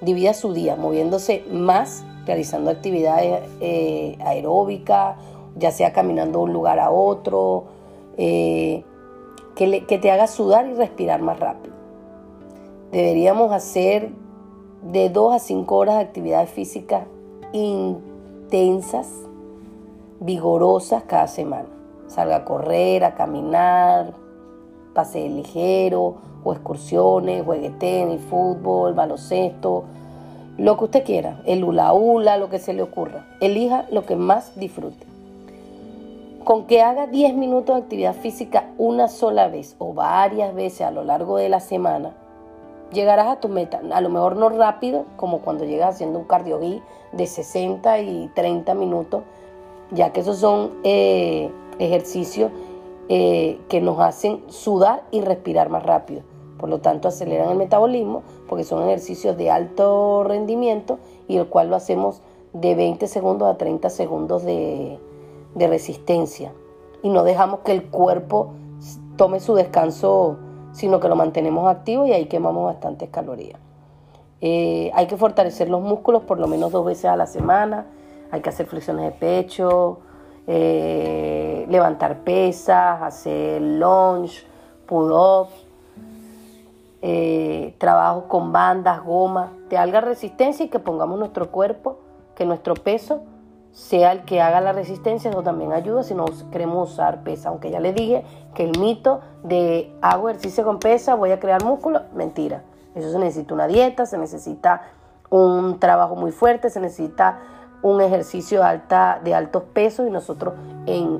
divida 0.03 0.33
su 0.33 0.53
día 0.53 0.75
moviéndose 0.75 1.43
más, 1.51 2.05
realizando 2.25 2.71
actividades 2.71 3.41
eh, 3.59 4.17
aeróbicas, 4.25 5.17
ya 5.55 5.71
sea 5.71 5.93
caminando 5.93 6.39
de 6.39 6.45
un 6.45 6.53
lugar 6.53 6.79
a 6.79 6.89
otro, 6.91 7.65
eh, 8.17 8.83
que, 9.55 9.85
que 9.85 9.97
te 9.97 10.11
haga 10.11 10.27
sudar 10.27 10.67
y 10.67 10.73
respirar 10.73 11.21
más 11.21 11.39
rápido. 11.39 11.73
Deberíamos 12.91 13.51
hacer 13.51 14.11
de 14.83 15.09
2 15.09 15.35
a 15.35 15.39
5 15.39 15.75
horas 15.75 15.95
de 15.95 16.01
actividades 16.01 16.49
físicas 16.49 17.03
intensas, 17.53 19.07
vigorosas 20.19 21.03
cada 21.03 21.27
semana. 21.27 21.69
Salga 22.07 22.37
a 22.37 22.45
correr, 22.45 23.03
a 23.05 23.15
caminar, 23.15 24.13
pase 24.93 25.27
ligero, 25.29 26.17
o 26.43 26.53
excursiones, 26.53 27.43
juegue 27.43 27.69
tenis, 27.71 28.21
fútbol, 28.29 28.93
baloncesto, 28.93 29.85
lo 30.57 30.77
que 30.77 30.83
usted 30.83 31.03
quiera, 31.03 31.41
el 31.45 31.63
hula 31.63 31.93
hula, 31.93 32.37
lo 32.37 32.49
que 32.49 32.59
se 32.59 32.73
le 32.73 32.83
ocurra. 32.83 33.25
Elija 33.39 33.87
lo 33.89 34.05
que 34.05 34.15
más 34.15 34.55
disfrute. 34.55 35.07
Con 36.43 36.67
que 36.67 36.81
haga 36.81 37.07
10 37.07 37.33
minutos 37.33 37.75
de 37.75 37.81
actividad 37.81 38.13
física 38.13 38.69
una 38.77 39.07
sola 39.07 39.47
vez 39.47 39.75
o 39.79 39.93
varias 39.93 40.53
veces 40.53 40.81
a 40.81 40.91
lo 40.91 41.03
largo 41.03 41.37
de 41.37 41.49
la 41.49 41.59
semana, 41.59 42.11
llegarás 42.91 43.27
a 43.27 43.39
tu 43.39 43.49
meta. 43.49 43.81
A 43.91 44.01
lo 44.01 44.09
mejor 44.09 44.35
no 44.35 44.49
rápido, 44.49 45.05
como 45.15 45.39
cuando 45.39 45.65
llegas 45.65 45.95
haciendo 45.95 46.19
un 46.19 46.25
cardio 46.25 46.59
de 46.59 47.25
60 47.25 47.99
y 48.01 48.29
30 48.35 48.75
minutos, 48.75 49.23
ya 49.89 50.11
que 50.11 50.19
esos 50.19 50.37
son 50.37 50.73
eh, 50.83 51.49
ejercicios 51.79 52.51
eh, 53.09 53.59
que 53.69 53.81
nos 53.81 53.99
hacen 53.99 54.43
sudar 54.49 55.03
y 55.09 55.21
respirar 55.21 55.69
más 55.69 55.83
rápido 55.83 56.32
Por 56.63 56.69
lo 56.69 56.79
tanto, 56.79 57.09
aceleran 57.09 57.49
el 57.49 57.57
metabolismo 57.57 58.23
porque 58.47 58.63
son 58.63 58.83
ejercicios 58.83 59.35
de 59.35 59.51
alto 59.51 60.23
rendimiento 60.23 60.97
y 61.27 61.35
el 61.35 61.47
cual 61.47 61.69
lo 61.69 61.75
hacemos 61.75 62.21
de 62.53 62.73
20 62.73 63.05
segundos 63.07 63.53
a 63.53 63.57
30 63.57 63.89
segundos 63.89 64.45
de, 64.45 64.97
resistencia. 65.55 66.53
Y 67.01 67.09
no 67.09 67.25
dejamos 67.25 67.59
que 67.65 67.73
el 67.73 67.83
cuerpo 67.89 68.53
tome 69.17 69.41
su 69.41 69.55
descanso, 69.55 70.37
sino 70.71 71.01
que 71.01 71.09
lo 71.09 71.17
mantenemos 71.17 71.69
activo 71.69 72.07
y 72.07 72.13
ahí 72.13 72.27
quemamos 72.27 72.63
bastantes 72.63 73.09
calorías. 73.09 73.59
Eh, 74.39 74.89
hay 74.93 75.07
que 75.07 75.17
fortalecer 75.17 75.67
los 75.67 75.81
músculos 75.81 76.23
por 76.23 76.39
lo 76.39 76.47
menos 76.47 76.71
dos 76.71 76.85
veces 76.85 77.03
a 77.11 77.17
la 77.17 77.27
semana. 77.27 77.87
Hay 78.31 78.39
que 78.39 78.47
hacer 78.47 78.67
flexiones 78.67 79.03
de 79.03 79.11
pecho, 79.11 79.99
eh, 80.47 81.65
levantar 81.67 82.19
pesas, 82.19 83.01
hacer 83.01 83.61
lunge, 83.61 84.45
pull-ups, 84.85 85.72
eh, 87.05 87.75
con 88.29 88.53
bandas, 88.53 89.03
gomas, 89.03 89.49
de 89.69 89.77
alga 89.77 89.99
resistencia 89.99 90.65
y 90.65 90.69
que 90.69 90.79
pongamos 90.79 91.19
nuestro 91.19 91.51
cuerpo, 91.51 91.99
que 92.33 92.45
nuestro 92.45 92.75
peso 92.75 93.23
sea 93.73 94.13
el 94.13 94.23
que 94.23 94.39
haga 94.39 94.61
la 94.61 94.71
resistencia, 94.71 95.29
eso 95.29 95.43
también 95.43 95.73
ayuda 95.73 96.03
si 96.03 96.15
no 96.15 96.25
queremos 96.49 96.93
usar 96.93 97.23
pesa. 97.23 97.49
Aunque 97.49 97.71
ya 97.71 97.81
le 97.81 97.91
dije 97.91 98.23
que 98.53 98.63
el 98.63 98.79
mito 98.79 99.19
de 99.43 99.93
hago 100.01 100.29
ejercicio 100.29 100.63
con 100.63 100.79
pesa, 100.79 101.15
voy 101.15 101.31
a 101.31 101.39
crear 101.41 101.61
músculo, 101.63 102.03
mentira. 102.13 102.63
Eso 102.95 103.11
se 103.11 103.19
necesita 103.19 103.53
una 103.53 103.67
dieta, 103.67 104.05
se 104.05 104.17
necesita 104.17 104.83
un 105.29 105.79
trabajo 105.79 106.15
muy 106.15 106.31
fuerte, 106.31 106.69
se 106.69 106.79
necesita 106.79 107.39
un 107.81 107.99
ejercicio 107.99 108.61
de 108.61 109.35
altos 109.35 109.63
pesos 109.73 110.07
y 110.07 110.09
nosotros 110.09 110.53
en, 110.85 111.19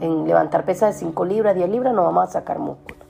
en, 0.00 0.26
levantar 0.26 0.64
pesas 0.66 0.94
de 0.94 1.00
5 1.00 1.24
libras, 1.24 1.54
10 1.54 1.70
libras, 1.70 1.94
no 1.94 2.02
vamos 2.02 2.24
a 2.24 2.26
sacar 2.26 2.58
músculo. 2.58 3.01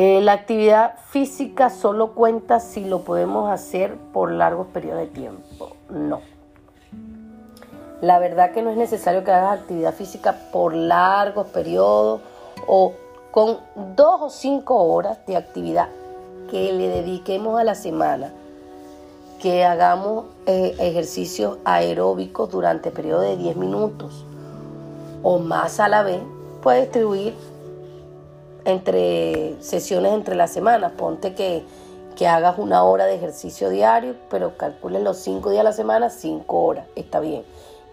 Eh, 0.00 0.20
la 0.20 0.32
actividad 0.32 0.94
física 1.08 1.70
solo 1.70 2.14
cuenta 2.14 2.60
si 2.60 2.84
lo 2.84 3.00
podemos 3.00 3.50
hacer 3.50 3.96
por 4.12 4.30
largos 4.30 4.68
periodos 4.68 5.00
de 5.00 5.06
tiempo. 5.08 5.72
No. 5.90 6.20
La 8.00 8.20
verdad 8.20 8.52
que 8.52 8.62
no 8.62 8.70
es 8.70 8.76
necesario 8.76 9.24
que 9.24 9.32
hagas 9.32 9.58
actividad 9.58 9.92
física 9.92 10.36
por 10.52 10.72
largos 10.72 11.48
periodos 11.48 12.20
o 12.68 12.92
con 13.32 13.58
dos 13.96 14.20
o 14.22 14.30
cinco 14.30 14.76
horas 14.84 15.18
de 15.26 15.36
actividad 15.36 15.88
que 16.48 16.72
le 16.72 16.86
dediquemos 16.86 17.58
a 17.58 17.64
la 17.64 17.74
semana 17.74 18.32
que 19.42 19.64
hagamos 19.64 20.26
eh, 20.46 20.76
ejercicios 20.78 21.58
aeróbicos 21.64 22.48
durante 22.52 22.92
periodo 22.92 23.22
de 23.22 23.36
10 23.36 23.56
minutos 23.56 24.24
o 25.24 25.40
más 25.40 25.80
a 25.80 25.88
la 25.88 26.04
vez, 26.04 26.20
puedes 26.62 26.84
distribuir 26.84 27.34
entre 28.68 29.56
sesiones 29.60 30.12
entre 30.12 30.34
las 30.34 30.52
semanas. 30.52 30.92
Ponte 30.96 31.34
que, 31.34 31.64
hagas 32.26 32.58
una 32.58 32.82
hora 32.82 33.06
de 33.06 33.14
ejercicio 33.14 33.70
diario, 33.70 34.16
pero 34.28 34.56
calculen 34.56 35.04
los 35.04 35.18
5 35.18 35.50
días 35.50 35.60
a 35.60 35.64
la 35.64 35.72
semana, 35.72 36.10
5 36.10 36.62
horas, 36.64 36.86
está 36.96 37.20
bien. 37.20 37.44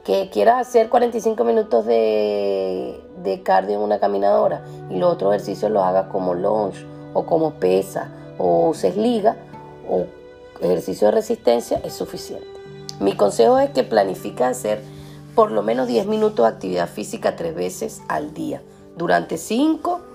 Que 0.03 0.29
quieras 0.31 0.67
hacer 0.67 0.89
45 0.89 1.43
minutos 1.43 1.85
de, 1.85 2.99
de 3.23 3.43
cardio 3.43 3.75
en 3.75 3.81
una 3.81 3.99
caminadora 3.99 4.65
y 4.89 4.97
los 4.97 5.13
otros 5.13 5.33
ejercicios 5.33 5.71
los 5.71 5.83
hagas 5.83 6.07
como 6.07 6.33
lunge 6.33 6.85
o 7.13 7.25
como 7.25 7.53
pesa 7.53 8.09
o 8.39 8.69
uses 8.69 8.97
liga 8.97 9.35
o 9.87 10.05
ejercicio 10.59 11.07
de 11.07 11.11
resistencia 11.11 11.79
es 11.83 11.93
suficiente. 11.93 12.47
Mi 12.99 13.15
consejo 13.15 13.59
es 13.59 13.69
que 13.71 13.83
planifica 13.83 14.47
hacer 14.47 14.81
por 15.35 15.51
lo 15.51 15.61
menos 15.61 15.87
10 15.87 16.07
minutos 16.07 16.45
de 16.45 16.51
actividad 16.51 16.89
física 16.89 17.35
tres 17.35 17.53
veces 17.53 18.01
al 18.07 18.33
día, 18.33 18.61
durante 18.95 19.37
5 19.37 20.14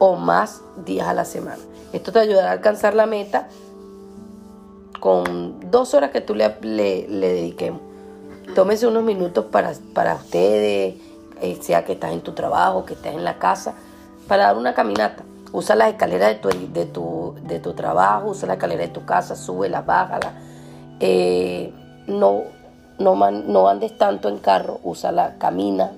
o 0.00 0.16
más 0.16 0.62
días 0.84 1.06
a 1.06 1.14
la 1.14 1.24
semana. 1.24 1.62
Esto 1.92 2.10
te 2.10 2.20
ayudará 2.20 2.48
a 2.48 2.52
alcanzar 2.52 2.94
la 2.94 3.06
meta 3.06 3.48
con 4.98 5.70
dos 5.70 5.94
horas 5.94 6.10
que 6.10 6.20
tú 6.20 6.34
le, 6.34 6.56
le, 6.62 7.06
dediquemos. 7.06 7.82
Tómese 8.54 8.86
unos 8.86 9.04
minutos 9.04 9.44
para, 9.46 9.72
para 9.94 10.14
ustedes, 10.14 10.96
eh, 11.40 11.58
sea 11.60 11.84
que 11.84 11.92
estás 11.92 12.12
en 12.12 12.22
tu 12.22 12.32
trabajo, 12.32 12.84
que 12.84 12.94
estás 12.94 13.14
en 13.14 13.24
la 13.24 13.38
casa, 13.38 13.74
para 14.26 14.44
dar 14.44 14.56
una 14.56 14.74
caminata. 14.74 15.22
Usa 15.52 15.76
las 15.76 15.90
escaleras 15.90 16.28
de 16.28 16.34
tu, 16.36 16.48
de 16.72 16.86
tu, 16.86 17.34
de 17.42 17.60
tu 17.60 17.74
trabajo, 17.74 18.30
usa 18.30 18.48
la 18.48 18.54
escalera 18.54 18.82
de 18.82 18.88
tu 18.88 19.04
casa, 19.04 19.36
súbela, 19.36 19.82
bájala. 19.82 20.32
Eh, 20.98 21.72
no, 22.06 22.42
no, 22.98 23.30
no 23.30 23.68
andes 23.68 23.98
tanto 23.98 24.28
en 24.28 24.38
carro, 24.38 24.80
úsala, 24.82 25.36
camina, 25.38 25.90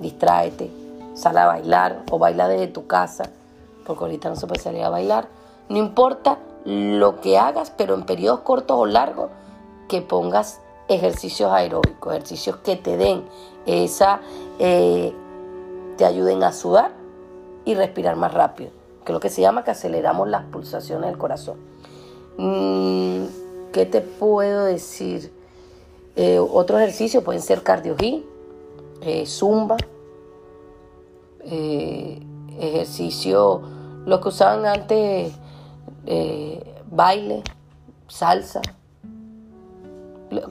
distráete, 0.00 0.70
sal 1.14 1.38
a 1.38 1.46
bailar 1.46 2.02
o 2.10 2.18
baila 2.18 2.48
desde 2.48 2.68
tu 2.68 2.86
casa, 2.86 3.24
porque 3.86 4.04
ahorita 4.04 4.28
no 4.28 4.36
se 4.36 4.46
puede 4.46 4.60
salir 4.60 4.82
a 4.82 4.90
bailar. 4.90 5.28
No 5.68 5.78
importa 5.78 6.38
lo 6.64 7.20
que 7.20 7.38
hagas, 7.38 7.70
pero 7.70 7.94
en 7.94 8.04
periodos 8.04 8.40
cortos 8.40 8.76
o 8.78 8.86
largos, 8.86 9.30
que 9.88 10.02
pongas 10.02 10.60
ejercicios 10.88 11.52
aeróbicos, 11.52 12.12
ejercicios 12.12 12.56
que 12.56 12.76
te 12.76 12.96
den 12.96 13.24
esa, 13.66 14.20
eh, 14.58 15.14
te 15.96 16.04
ayuden 16.04 16.42
a 16.42 16.52
sudar 16.52 16.92
y 17.64 17.74
respirar 17.74 18.16
más 18.16 18.34
rápido 18.34 18.70
que 19.06 19.12
es 19.12 19.14
lo 19.14 19.20
que 19.20 19.30
se 19.30 19.40
llama 19.40 19.62
que 19.62 19.70
aceleramos 19.70 20.28
las 20.28 20.44
pulsaciones 20.46 21.08
del 21.08 21.16
corazón. 21.16 21.56
Mm, 22.36 23.26
¿Qué 23.72 23.86
te 23.86 24.00
puedo 24.00 24.64
decir? 24.64 25.32
Eh, 26.16 26.40
otros 26.40 26.80
ejercicios 26.80 27.22
pueden 27.22 27.40
ser 27.40 27.62
cardio 27.62 27.94
eh, 29.00 29.26
zumba, 29.26 29.76
eh, 31.44 32.20
ejercicio, 32.58 33.62
lo 34.06 34.20
que 34.20 34.28
usaban 34.28 34.64
antes, 34.64 35.34
baile, 36.90 37.42
salsa, 38.08 38.62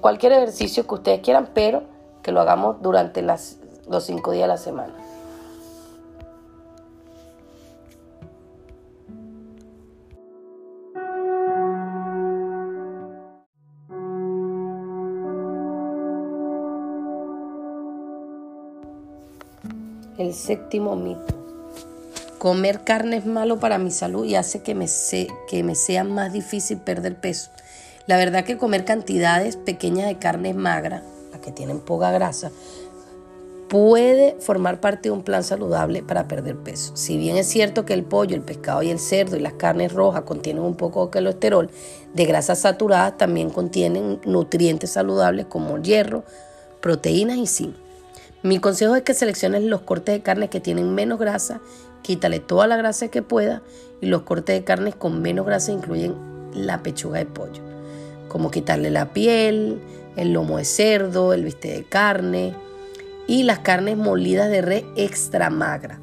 cualquier 0.02 0.34
ejercicio 0.34 0.86
que 0.86 0.94
ustedes 0.96 1.22
quieran, 1.22 1.50
pero 1.54 1.84
que 2.22 2.32
lo 2.32 2.42
hagamos 2.42 2.82
durante 2.82 3.22
las, 3.22 3.60
los 3.90 4.04
cinco 4.04 4.32
días 4.32 4.44
de 4.44 4.48
la 4.50 4.58
semana. 4.58 4.94
El 20.18 20.34
séptimo 20.34 20.96
mito. 20.96 21.45
Comer 22.46 22.84
carne 22.84 23.18
es 23.18 23.26
malo 23.26 23.60
para 23.60 23.80
mi 23.80 23.90
salud 23.90 24.24
y 24.24 24.36
hace 24.36 24.62
que 24.62 24.76
me, 24.76 24.86
sea 24.88 26.04
más 26.04 26.32
difícil 26.32 26.78
perder 26.78 27.16
peso. 27.16 27.50
La 28.06 28.18
verdad 28.18 28.46
que 28.46 28.56
comer 28.56 28.86
cantidades 28.86 29.58
pequeñas 29.58 30.06
de 30.06 30.20
carne 30.20 30.54
magra, 30.54 31.02
las 31.32 31.42
que 31.42 31.52
tienen 31.52 31.80
poca 31.80 32.12
grasa, 32.12 32.52
puede 33.68 34.36
formar 34.42 34.80
parte 34.80 35.10
de 35.10 35.14
un 35.14 35.24
plan 35.24 35.44
saludable 35.44 36.04
para 36.04 36.28
perder 36.28 36.56
peso. 36.58 36.96
Si 36.96 37.18
bien 37.18 37.36
es 37.36 37.48
cierto 37.48 37.84
que 37.84 37.96
el 37.96 38.04
pollo, 38.04 38.36
el 38.36 38.44
pescado 38.44 38.84
y 38.84 38.92
el 38.92 39.00
cerdo 39.00 39.38
y 39.38 39.40
las 39.40 39.54
carnes 39.54 39.92
rojas 39.92 40.22
contienen 40.22 40.62
un 40.62 40.76
poco 40.76 41.08
de 41.08 41.14
colesterol, 41.14 41.72
de 42.14 42.26
grasas 42.26 42.60
saturadas 42.60 43.18
también 43.18 43.50
contienen 43.50 44.22
nutrientes 44.24 44.92
saludables 44.92 45.48
como 45.48 45.82
hierro, 45.82 46.24
proteínas 46.80 47.38
y 47.38 47.48
zinc. 47.48 47.76
Mi 48.46 48.60
consejo 48.60 48.96
es 48.96 49.02
que 49.02 49.16
selecciones 49.16 49.64
los 49.64 49.82
cortes 49.82 50.14
de 50.14 50.22
carne 50.22 50.50
que 50.50 50.60
tienen 50.60 50.94
menos 50.94 51.18
grasa, 51.18 51.62
quítale 52.06 52.40
toda 52.40 52.68
la 52.68 52.78
grasa 52.78 53.08
que 53.08 53.24
pueda 53.24 53.64
y 54.00 54.06
los 54.06 54.22
cortes 54.22 54.56
de 54.56 54.64
carne 54.64 54.94
con 54.94 55.24
menos 55.24 55.44
grasa 55.44 55.72
incluyen 55.72 56.14
la 56.54 56.84
pechuga 56.84 57.18
de 57.18 57.26
pollo, 57.26 57.64
como 58.28 58.52
quitarle 58.52 58.92
la 58.92 59.12
piel, 59.12 59.82
el 60.16 60.32
lomo 60.32 60.60
de 60.60 60.66
cerdo, 60.66 61.34
el 61.34 61.44
bistec 61.44 61.78
de 61.78 61.84
carne 61.86 62.54
y 63.26 63.42
las 63.42 63.60
carnes 63.60 63.98
molidas 63.98 64.52
de 64.52 64.62
res 64.62 64.84
extra 64.96 65.50
magra. 65.50 66.00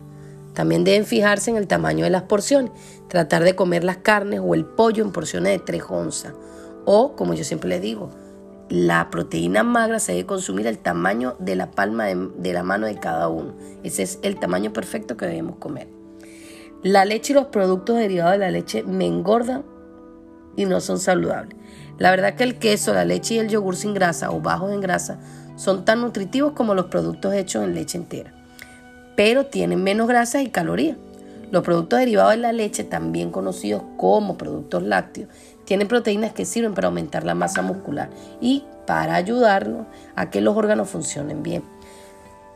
También 0.55 0.83
deben 0.83 1.07
fijarse 1.07 1.53
en 1.53 1.57
el 1.57 1.69
tamaño 1.69 2.03
de 2.05 2.11
las 2.11 2.23
porciones, 2.23 2.73
tratar 3.07 3.45
de 3.45 3.55
comer 3.55 3.85
las 3.85 3.99
carnes 3.99 4.41
o 4.43 4.55
el 4.55 4.65
pollo 4.65 5.05
en 5.05 5.13
porciones 5.13 5.53
de 5.53 5.65
3 5.65 5.85
onzas. 5.89 6.35
O, 6.85 7.15
como 7.15 7.33
yo 7.35 7.45
siempre 7.45 7.69
le 7.69 7.79
digo, 7.79 8.11
la 8.73 9.11
proteína 9.11 9.65
magra 9.65 9.99
se 9.99 10.13
debe 10.13 10.25
consumir 10.25 10.67
el 10.67 10.79
tamaño 10.79 11.37
de 11.39 11.57
la 11.57 11.71
palma 11.71 12.07
de, 12.07 12.53
la 12.55 12.63
mano 12.63 12.87
de 12.87 12.95
cada 12.95 13.29
uno. 13.29 13.53
Ese 13.83 14.03
es 14.03 14.19
el 14.23 14.41
tamaño 14.41 14.73
perfecto 14.73 15.15
que 15.15 15.27
debemos 15.27 15.57
comer. 15.57 15.89
La 16.83 17.05
leche 17.05 17.35
y 17.35 17.37
los 17.37 17.49
productos 17.49 17.99
derivados 17.99 18.33
de 18.33 18.39
la 18.39 18.51
leche 18.51 18.83
me 18.83 19.05
engordan 19.05 19.63
y 20.57 20.65
no 20.65 20.81
son 20.81 20.99
saludables. 20.99 21.55
La 21.99 22.11
verdad 22.13 22.35
que 22.35 22.45
el 22.45 22.59
queso, 22.59 22.95
la 22.95 23.05
leche 23.05 23.35
y 23.35 23.39
el 23.41 23.51
yogur 23.51 23.77
sin 23.77 23.93
grasa 23.93 24.31
o 24.31 24.41
bajos 24.41 24.73
en 24.73 24.81
grasa 24.81 25.21
son 25.57 25.85
tan 25.85 26.01
nutritivos 26.01 26.53
como 26.53 26.75
los 26.75 26.87
productos 26.87 27.35
hechos 27.35 27.65
en 27.65 27.75
leche 27.75 27.99
entera, 27.99 28.33
pero 29.17 29.45
tienen 29.45 29.85
menos 29.85 30.09
grasa 30.09 30.41
y 30.41 30.49
calorías. 30.49 30.97
Los 31.51 31.63
productos 31.63 31.99
derivados 31.99 32.31
de 32.31 32.39
la 32.39 32.53
leche, 32.53 32.83
también 32.83 33.31
conocidos 33.31 33.83
como 33.99 34.39
productos 34.39 34.83
lácteos, 34.83 35.29
tienen 35.65 35.89
proteínas 35.89 36.33
que 36.33 36.45
sirven 36.45 36.75
para 36.75 36.89
aumentar 36.89 37.25
la 37.25 37.35
masa 37.35 37.63
muscular 37.63 38.11
y 38.41 38.65
para 38.87 39.15
ayudarnos 39.15 39.87
a 40.17 40.31
que 40.31 40.41
los 40.41 40.57
órganos 40.57 40.89
funcionen 40.89 41.43
bien. 41.43 41.63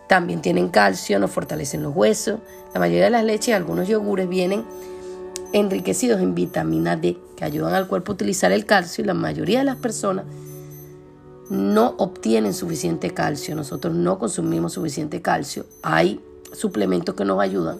También 0.09 0.41
tienen 0.41 0.69
calcio, 0.69 1.19
nos 1.19 1.31
fortalecen 1.31 1.83
los 1.83 1.95
huesos. 1.95 2.41
La 2.75 2.81
mayoría 2.81 3.05
de 3.05 3.11
las 3.11 3.25
leches 3.25 3.49
y 3.49 3.53
algunos 3.53 3.89
yogures 3.89 4.29
vienen 4.29 4.65
enriquecidos 5.53 6.21
en 6.21 6.35
vitamina 6.35 6.97
D, 6.97 7.19
que 7.37 7.45
ayudan 7.45 7.75
al 7.75 7.89
cuerpo 7.89 8.13
a 8.13 8.15
utilizar 8.15 8.53
el 8.53 8.67
calcio 8.67 9.03
y 9.03 9.07
la 9.07 9.15
mayoría 9.15 9.61
de 9.61 9.65
las 9.65 9.77
personas 9.77 10.25
no 11.49 11.95
obtienen 11.99 12.55
suficiente 12.55 13.13
calcio. 13.15 13.55
Nosotros 13.55 13.95
no 13.95 14.19
consumimos 14.19 14.73
suficiente 14.73 15.23
calcio. 15.23 15.67
Hay 15.83 16.21
suplementos 16.53 17.15
que 17.15 17.25
nos 17.25 17.41
ayudan. 17.41 17.79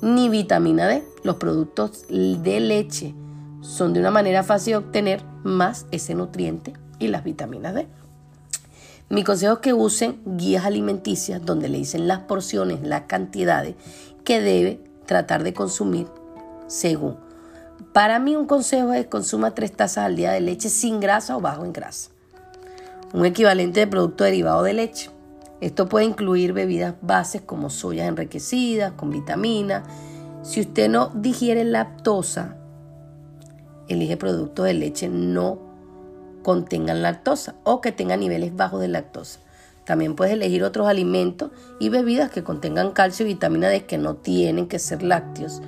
Ni 0.00 0.28
vitamina 0.28 0.86
D. 0.86 1.02
Los 1.22 1.36
productos 1.36 2.06
de 2.08 2.60
leche 2.60 3.14
son 3.60 3.92
de 3.92 4.00
una 4.00 4.10
manera 4.10 4.42
fácil 4.42 4.72
de 4.72 4.76
obtener 4.78 5.22
más 5.44 5.86
ese 5.90 6.14
nutriente 6.14 6.74
y 6.98 7.08
las 7.08 7.24
vitaminas 7.24 7.74
D. 7.74 7.86
Mi 9.10 9.24
consejo 9.24 9.54
es 9.54 9.58
que 9.60 9.72
usen 9.72 10.20
guías 10.26 10.66
alimenticias 10.66 11.44
donde 11.44 11.68
le 11.68 11.78
dicen 11.78 12.08
las 12.08 12.20
porciones, 12.20 12.82
las 12.82 13.02
cantidades 13.02 13.74
que 14.22 14.40
debe 14.40 14.80
tratar 15.06 15.42
de 15.42 15.54
consumir 15.54 16.06
según. 16.66 17.16
Para 17.94 18.18
mí 18.18 18.36
un 18.36 18.46
consejo 18.46 18.92
es 18.92 19.06
consuma 19.06 19.54
tres 19.54 19.72
tazas 19.72 20.04
al 20.04 20.16
día 20.16 20.32
de 20.32 20.42
leche 20.42 20.68
sin 20.68 21.00
grasa 21.00 21.36
o 21.36 21.40
bajo 21.40 21.64
en 21.64 21.72
grasa. 21.72 22.10
Un 23.14 23.24
equivalente 23.24 23.80
de 23.80 23.86
producto 23.86 24.24
derivado 24.24 24.62
de 24.62 24.74
leche. 24.74 25.10
Esto 25.62 25.88
puede 25.88 26.04
incluir 26.04 26.52
bebidas 26.52 26.94
bases 27.00 27.40
como 27.40 27.70
soya 27.70 28.06
enriquecidas 28.06 28.92
con 28.92 29.10
vitaminas. 29.10 29.84
Si 30.42 30.60
usted 30.60 30.90
no 30.90 31.10
digiere 31.14 31.64
lactosa, 31.64 32.57
elige 33.88 34.16
productos 34.16 34.66
de 34.66 34.74
leche 34.74 35.08
no 35.08 35.58
contengan 36.42 37.02
lactosa 37.02 37.56
o 37.64 37.80
que 37.80 37.92
tengan 37.92 38.20
niveles 38.20 38.54
bajos 38.54 38.80
de 38.80 38.88
lactosa. 38.88 39.40
También 39.84 40.16
puedes 40.16 40.34
elegir 40.34 40.64
otros 40.64 40.86
alimentos 40.86 41.50
y 41.80 41.88
bebidas 41.88 42.30
que 42.30 42.44
contengan 42.44 42.92
calcio 42.92 43.24
y 43.24 43.30
vitamina 43.30 43.68
D 43.68 43.86
que 43.86 43.96
no 43.96 44.16
tienen 44.16 44.68
que 44.68 44.78
ser 44.78 45.02
lácteos, 45.02 45.62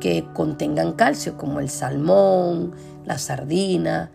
que 0.00 0.24
contengan 0.32 0.92
calcio 0.92 1.36
como 1.36 1.58
el 1.58 1.68
salmón, 1.68 2.72
la 3.04 3.18
sardina, 3.18 4.12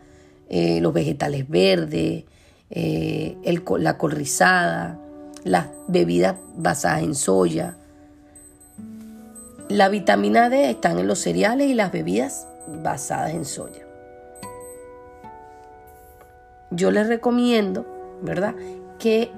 eh, 0.48 0.80
los 0.82 0.94
vegetales 0.94 1.48
verdes, 1.50 2.24
eh, 2.70 3.38
la 3.80 3.98
col 3.98 4.12
rizada, 4.12 4.98
las 5.44 5.68
bebidas 5.88 6.36
basadas 6.56 7.04
en 7.04 7.16
soya. 7.16 7.78
La 9.68 9.90
vitamina 9.90 10.50
D 10.50 10.70
están 10.70 11.00
en 11.00 11.08
los 11.08 11.20
cereales 11.20 11.68
y 11.68 11.74
las 11.74 11.92
bebidas 11.92 12.48
basadas 12.82 13.34
en 13.34 13.46
soya. 13.46 13.86
Yo 16.72 16.92
les 16.92 17.08
recomiendo, 17.08 17.86
¿verdad?, 18.22 18.56
que 19.00 19.32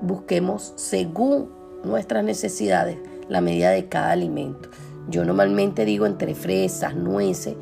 busquemos 0.00 0.72
según 0.76 1.50
nuestras 1.84 2.24
necesidades 2.24 2.98
la 3.28 3.40
medida 3.40 3.70
de 3.70 3.88
cada 3.88 4.10
alimento. 4.10 4.68
Yo 5.08 5.24
normalmente 5.24 5.84
digo 5.84 6.06
entre 6.06 6.34
fresas, 6.34 6.94
nueces 6.94 7.54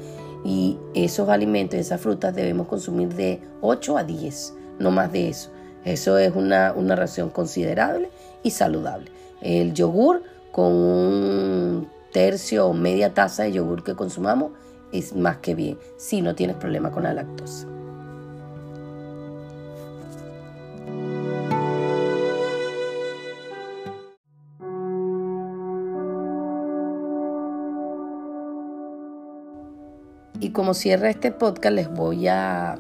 y 0.45 0.79
esos 0.95 1.29
alimentos, 1.29 1.79
esas 1.79 2.01
frutas 2.01 2.35
debemos 2.35 2.69
consumir 2.69 3.15
de 3.15 3.43
8 3.61 3.99
a 3.99 4.05
10, 4.05 4.55
no 4.79 4.91
más 4.91 5.13
de 5.13 5.29
eso. 5.29 5.51
Eso 5.85 6.19
es 6.19 6.35
una, 6.35 6.73
una 6.75 6.97
ración 6.97 7.31
considerable 7.31 8.11
y 8.43 8.51
saludable. 8.51 9.11
El 9.41 9.75
yogur 9.75 10.23
con 10.53 10.73
un 10.73 11.89
tercio 12.13 12.67
o 12.67 12.73
media 12.73 13.15
taza 13.15 13.45
de 13.45 13.53
yogur 13.53 13.85
que 13.85 13.95
consumamos 13.95 14.53
es 14.93 15.15
más 15.15 15.39
que 15.39 15.55
bien 15.55 15.79
si 15.97 16.23
no 16.23 16.35
tienes 16.35 16.57
problema 16.57 16.91
con 16.91 17.03
la 17.03 17.15
lactosa. 17.15 17.67
Y 30.41 30.51
como 30.51 30.73
cierra 30.73 31.11
este 31.11 31.33
podcast, 31.33 31.75
les 31.75 31.91
voy 31.91 32.29
a 32.29 32.79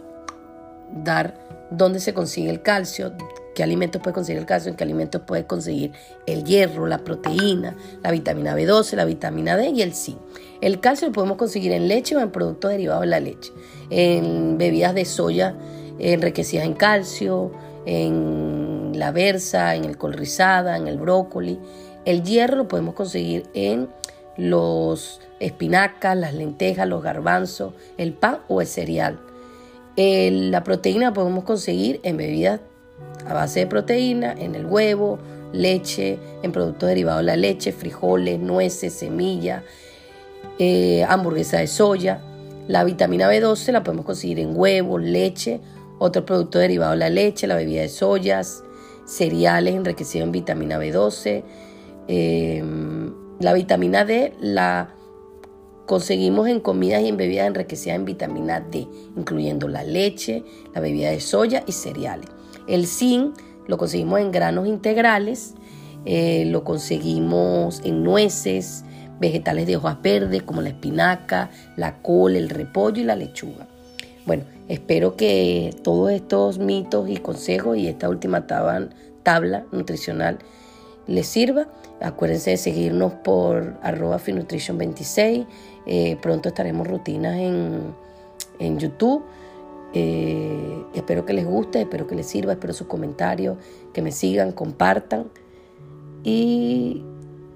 dar 1.05 1.35
dónde 1.71 1.99
se 1.99 2.15
consigue 2.15 2.51
el 2.51 2.63
calcio, 2.63 3.13
qué 3.55 3.65
alimentos 3.65 4.01
puede 4.01 4.15
conseguir 4.15 4.41
el 4.41 4.47
calcio, 4.47 4.71
en 4.71 4.77
qué 4.77 4.85
alimentos 4.85 5.23
puede 5.23 5.45
conseguir 5.45 5.93
el 6.27 6.45
hierro, 6.45 6.87
la 6.87 6.99
proteína, 6.99 7.75
la 8.03 8.13
vitamina 8.13 8.55
B12, 8.55 8.95
la 8.95 9.05
vitamina 9.05 9.57
D 9.57 9.71
y 9.71 9.83
el 9.83 9.93
zinc. 9.93 10.19
El 10.61 10.81
calcio 10.81 11.09
lo 11.09 11.13
podemos 11.13 11.37
conseguir 11.37 11.73
en 11.73 11.89
leche 11.89 12.17
o 12.17 12.21
en 12.21 12.31
productos 12.31 12.71
derivados 12.71 13.03
de 13.03 13.07
la 13.09 13.21
leche, 13.21 13.53
en 13.91 14.59
bebidas 14.59 14.95
de 14.95 15.05
soya 15.05 15.55
enriquecidas 15.99 16.67
en 16.67 16.75
calcio, 16.75 17.51
en 17.87 18.93
la 18.95 19.11
versa, 19.11 19.75
en 19.75 19.85
el 19.85 19.97
col 19.97 20.13
rizada, 20.13 20.77
en 20.77 20.87
el 20.87 20.99
brócoli. 20.99 21.59
El 22.05 22.23
hierro 22.23 22.57
lo 22.57 22.69
podemos 22.69 22.95
conseguir 22.95 23.45
en 23.55 23.89
los 24.37 25.21
espinacas, 25.41 26.17
las 26.17 26.35
lentejas, 26.35 26.89
los 26.89 27.03
garbanzos, 27.03 27.75
el 27.97 28.13
pan 28.13 28.39
o 28.49 28.61
el 28.61 28.67
cereal. 28.67 29.19
la 29.97 30.63
proteína 30.65 31.07
la 31.07 31.13
podemos 31.13 31.45
conseguir 31.45 32.01
en 32.03 32.17
bebidas 32.17 32.61
a 33.27 33.35
base 33.35 33.61
de 33.61 33.67
proteína, 33.67 34.33
en 34.33 34.55
el 34.55 34.67
huevo, 34.67 35.19
leche, 35.53 36.19
en 36.43 36.53
productos 36.53 36.89
derivados 36.89 37.21
de 37.21 37.27
la 37.27 37.37
leche, 37.37 37.73
frijoles, 37.73 38.39
nueces, 38.39 38.93
semillas, 38.93 39.63
eh, 40.59 41.05
hamburguesa 41.09 41.59
de 41.59 41.67
soya. 41.67 42.23
La 42.67 42.85
vitamina 42.85 43.31
B12 43.31 43.73
la 43.73 43.83
podemos 43.83 44.05
conseguir 44.05 44.41
en 44.41 44.57
huevo, 44.57 44.99
leche, 44.99 45.61
otro 45.99 46.25
producto 46.25 46.59
derivado 46.59 46.93
de 46.93 46.99
la 46.99 47.11
leche, 47.11 47.47
la 47.47 47.57
bebida 47.57 47.83
de 47.83 47.89
soyas, 47.89 48.63
cereales 49.07 49.75
enriquecidos 49.75 50.27
en 50.27 50.33
vitamina 50.33 50.79
B12. 50.79 51.43
La 53.41 53.53
vitamina 53.53 54.05
D 54.05 54.35
la 54.41 54.91
conseguimos 55.87 56.49
en 56.49 56.61
comidas 56.61 57.03
y 57.03 57.09
en 57.09 57.17
bebidas 57.17 57.47
enriquecidas 57.47 57.97
en 57.97 58.05
vitamina 58.05 58.61
D, 58.61 58.87
incluyendo 59.17 59.69
la 59.69 59.85
leche, 59.85 60.43
la 60.75 60.81
bebida 60.81 61.11
de 61.11 61.21
soya 61.21 61.63
y 61.67 61.73
cereales. 61.73 62.29
El 62.67 62.87
zinc 62.87 63.39
lo 63.67 63.79
conseguimos 63.79 64.21
en 64.21 64.33
granos 64.33 64.67
integrales, 64.67 65.55
eh, 66.05 66.45
lo 66.47 66.65
conseguimos 66.65 67.81
en 67.85 68.03
nueces, 68.03 68.85
vegetales 69.21 69.67
de 69.67 69.77
hojas 69.77 70.01
verdes 70.03 70.43
como 70.43 70.63
la 70.63 70.71
espinaca, 70.71 71.51
la 71.77 72.01
col, 72.03 72.37
el 72.37 72.49
repollo 72.49 73.03
y 73.03 73.05
la 73.05 73.17
lechuga. 73.17 73.67
Bueno, 74.27 74.45
espero 74.69 75.17
que 75.17 75.75
todos 75.83 76.11
estos 76.11 76.59
mitos 76.59 77.09
y 77.09 77.17
consejos 77.17 77.77
y 77.79 77.89
esta 77.89 78.09
última 78.09 78.47
tabla 78.47 79.65
nutricional 79.73 80.39
les 81.07 81.27
sirva. 81.27 81.67
Acuérdense 82.01 82.51
de 82.51 82.57
seguirnos 82.59 83.13
por 83.13 83.79
arroba 83.83 84.19
Finutrition26. 84.19 85.47
Eh, 85.87 86.17
pronto 86.21 86.51
estaremos 86.51 86.87
rutinas 86.87 87.37
en, 87.39 87.95
en 88.59 88.79
YouTube. 88.79 89.25
Eh, 89.95 90.85
espero 90.95 91.25
que 91.25 91.33
les 91.33 91.47
guste, 91.47 91.81
espero 91.81 92.07
que 92.07 92.15
les 92.15 92.27
sirva, 92.27 92.53
espero 92.53 92.75
sus 92.75 92.87
comentarios, 92.87 93.57
que 93.93 94.03
me 94.03 94.13
sigan, 94.13 94.53
compartan. 94.53 95.31
Y 96.23 97.03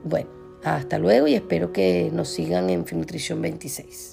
bueno, 0.05 0.31
hasta 0.65 0.99
luego 0.99 1.27
y 1.27 1.35
espero 1.35 1.73
que 1.73 2.11
nos 2.13 2.29
sigan 2.29 2.71
en 2.71 2.85
Finutrition 2.87 3.41
26. 3.43 4.12